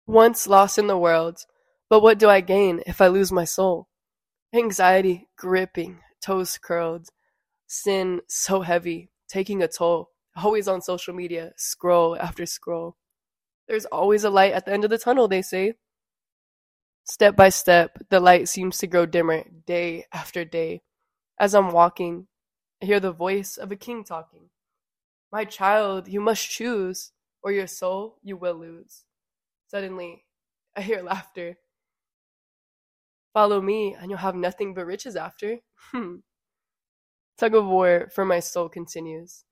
Once 0.07 0.47
lost 0.47 0.77
in 0.77 0.87
the 0.87 0.97
world, 0.97 1.45
but 1.89 2.01
what 2.01 2.17
do 2.17 2.27
I 2.27 2.41
gain 2.41 2.81
if 2.87 3.01
I 3.01 3.07
lose 3.07 3.31
my 3.31 3.45
soul? 3.45 3.87
Anxiety 4.53 5.27
gripping, 5.37 5.99
toes 6.21 6.57
curled, 6.57 7.09
sin 7.67 8.21
so 8.27 8.61
heavy, 8.61 9.11
taking 9.29 9.61
a 9.61 9.67
toll. 9.67 10.09
Always 10.35 10.67
on 10.67 10.81
social 10.81 11.13
media, 11.13 11.51
scroll 11.55 12.17
after 12.17 12.45
scroll. 12.45 12.95
There's 13.67 13.85
always 13.85 14.23
a 14.23 14.29
light 14.29 14.53
at 14.53 14.65
the 14.65 14.73
end 14.73 14.83
of 14.83 14.89
the 14.89 14.97
tunnel, 14.97 15.27
they 15.27 15.41
say. 15.41 15.73
Step 17.03 17.35
by 17.35 17.49
step, 17.49 17.97
the 18.09 18.19
light 18.19 18.47
seems 18.47 18.77
to 18.77 18.87
grow 18.87 19.05
dimmer, 19.05 19.43
day 19.65 20.05
after 20.13 20.45
day. 20.45 20.81
As 21.39 21.55
I'm 21.55 21.71
walking, 21.71 22.27
I 22.81 22.85
hear 22.85 22.99
the 22.99 23.11
voice 23.11 23.57
of 23.57 23.71
a 23.71 23.75
king 23.75 24.03
talking. 24.03 24.49
My 25.31 25.45
child, 25.45 26.07
you 26.07 26.21
must 26.21 26.49
choose, 26.49 27.11
or 27.41 27.51
your 27.51 27.67
soul 27.67 28.17
you 28.21 28.37
will 28.37 28.55
lose. 28.55 29.05
Suddenly, 29.67 30.25
I 30.75 30.81
hear 30.81 31.01
laughter. 31.01 31.57
Follow 33.33 33.61
me, 33.61 33.95
and 33.99 34.11
you'll 34.11 34.19
have 34.19 34.35
nothing 34.35 34.73
but 34.73 34.85
riches 34.85 35.15
after. 35.15 35.59
Hmm. 35.91 36.17
Tug 37.37 37.55
of 37.55 37.65
war 37.65 38.09
for 38.13 38.25
my 38.25 38.39
soul 38.39 38.69
continues. 38.69 39.45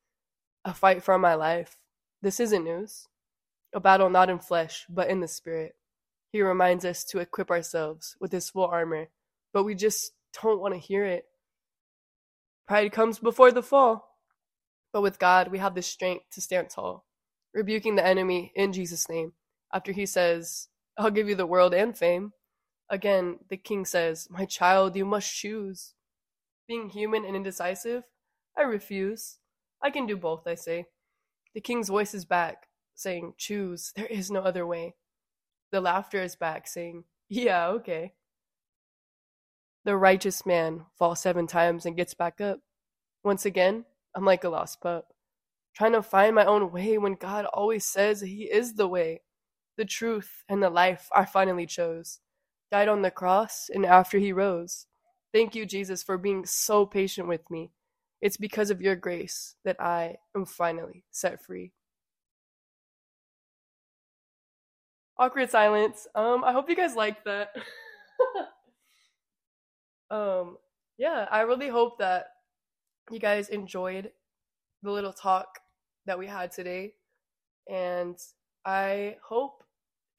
A 0.65 0.73
fight 0.73 1.01
for 1.01 1.17
my 1.17 1.33
life. 1.33 1.77
This 2.21 2.39
isn't 2.39 2.63
news. 2.63 3.07
A 3.73 3.79
battle 3.79 4.09
not 4.09 4.29
in 4.29 4.39
flesh, 4.39 4.85
but 4.89 5.09
in 5.09 5.21
the 5.21 5.27
spirit. 5.27 5.75
He 6.31 6.41
reminds 6.41 6.85
us 6.85 7.03
to 7.05 7.19
equip 7.19 7.49
ourselves 7.49 8.15
with 8.19 8.31
His 8.31 8.49
full 8.49 8.65
armor, 8.65 9.09
but 9.53 9.63
we 9.63 9.75
just 9.75 10.11
don't 10.41 10.61
want 10.61 10.73
to 10.73 10.79
hear 10.79 11.05
it. 11.05 11.25
Pride 12.67 12.91
comes 12.91 13.17
before 13.19 13.51
the 13.51 13.63
fall, 13.63 14.17
but 14.93 15.01
with 15.01 15.17
God, 15.17 15.47
we 15.47 15.57
have 15.57 15.73
the 15.73 15.81
strength 15.81 16.25
to 16.33 16.41
stand 16.41 16.69
tall, 16.69 17.05
rebuking 17.53 17.95
the 17.95 18.05
enemy 18.05 18.51
in 18.55 18.73
Jesus' 18.73 19.09
name. 19.09 19.33
After 19.73 19.91
He 19.91 20.05
says, 20.05 20.67
I'll 20.97 21.11
give 21.11 21.27
you 21.27 21.35
the 21.35 21.47
world 21.47 21.73
and 21.73 21.97
fame. 21.97 22.33
Again, 22.89 23.39
the 23.49 23.57
king 23.57 23.85
says, 23.85 24.27
My 24.29 24.45
child, 24.45 24.95
you 24.95 25.05
must 25.05 25.33
choose. 25.33 25.93
Being 26.67 26.89
human 26.89 27.25
and 27.25 27.35
indecisive, 27.35 28.03
I 28.57 28.61
refuse. 28.63 29.37
I 29.81 29.89
can 29.89 30.05
do 30.05 30.17
both, 30.17 30.45
I 30.45 30.55
say. 30.55 30.85
The 31.55 31.61
king's 31.61 31.89
voice 31.89 32.13
is 32.13 32.25
back, 32.25 32.67
saying, 32.95 33.33
Choose, 33.37 33.93
there 33.95 34.05
is 34.05 34.29
no 34.29 34.41
other 34.41 34.65
way. 34.67 34.95
The 35.71 35.81
laughter 35.81 36.21
is 36.21 36.35
back, 36.35 36.67
saying, 36.67 37.03
Yeah, 37.29 37.67
okay. 37.69 38.13
The 39.85 39.97
righteous 39.97 40.45
man 40.45 40.85
falls 40.97 41.21
seven 41.21 41.47
times 41.47 41.85
and 41.85 41.95
gets 41.97 42.13
back 42.13 42.41
up. 42.41 42.59
Once 43.23 43.45
again, 43.45 43.85
I'm 44.15 44.25
like 44.25 44.43
a 44.43 44.49
lost 44.49 44.81
pup, 44.81 45.13
trying 45.75 45.93
to 45.93 46.01
find 46.01 46.35
my 46.35 46.45
own 46.45 46.71
way 46.71 46.97
when 46.97 47.15
God 47.15 47.45
always 47.45 47.85
says 47.85 48.21
He 48.21 48.43
is 48.43 48.75
the 48.75 48.87
way, 48.87 49.21
the 49.77 49.85
truth, 49.85 50.43
and 50.49 50.61
the 50.63 50.69
life 50.69 51.09
I 51.15 51.25
finally 51.25 51.65
chose. 51.65 52.19
Died 52.71 52.87
on 52.89 53.01
the 53.01 53.11
cross, 53.11 53.69
and 53.73 53.85
after 53.85 54.19
He 54.19 54.33
rose. 54.33 54.87
Thank 55.33 55.55
you, 55.55 55.65
Jesus, 55.65 56.03
for 56.03 56.17
being 56.17 56.45
so 56.45 56.85
patient 56.85 57.27
with 57.27 57.49
me. 57.51 57.71
It's 58.21 58.37
because 58.37 58.71
of 58.71 58.81
your 58.81 58.95
grace 58.95 59.55
that 59.65 59.79
I 59.79 60.17
am 60.35 60.45
finally 60.45 61.05
set 61.11 61.43
free. 61.43 61.71
Awkward 65.19 65.51
silence. 65.51 66.07
Um, 66.15 66.45
I 66.45 66.53
hope 66.53 66.69
you 66.69 66.77
guys 66.77 66.95
liked 66.95 67.25
that. 67.25 67.49
um, 70.09 70.57
yeah, 70.97 71.27
I 71.29 71.41
really 71.41 71.67
hope 71.67 71.99
that 71.99 72.27
you 73.11 73.19
guys 73.19 73.49
enjoyed 73.49 74.11
the 74.81 74.91
little 74.91 75.11
talk 75.11 75.59
that 76.05 76.17
we 76.17 76.25
had 76.25 76.53
today. 76.53 76.93
And 77.69 78.17
I 78.65 79.17
hope 79.21 79.63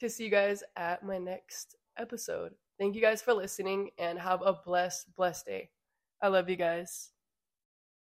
to 0.01 0.11
see 0.11 0.25
you 0.25 0.31
guys 0.31 0.63
at 0.77 1.03
my 1.03 1.17
next 1.17 1.77
episode. 1.99 2.53
Thank 2.79 2.95
you 2.95 3.01
guys 3.01 3.23
for 3.23 3.33
listening 3.33 3.91
and 3.99 4.19
have 4.19 4.43
a 4.43 4.53
blessed, 4.65 5.17
blessed 5.17 5.47
day. 5.47 5.71
I 6.23 6.29
love 6.29 6.51
you 6.51 6.57
guys. 6.57 7.11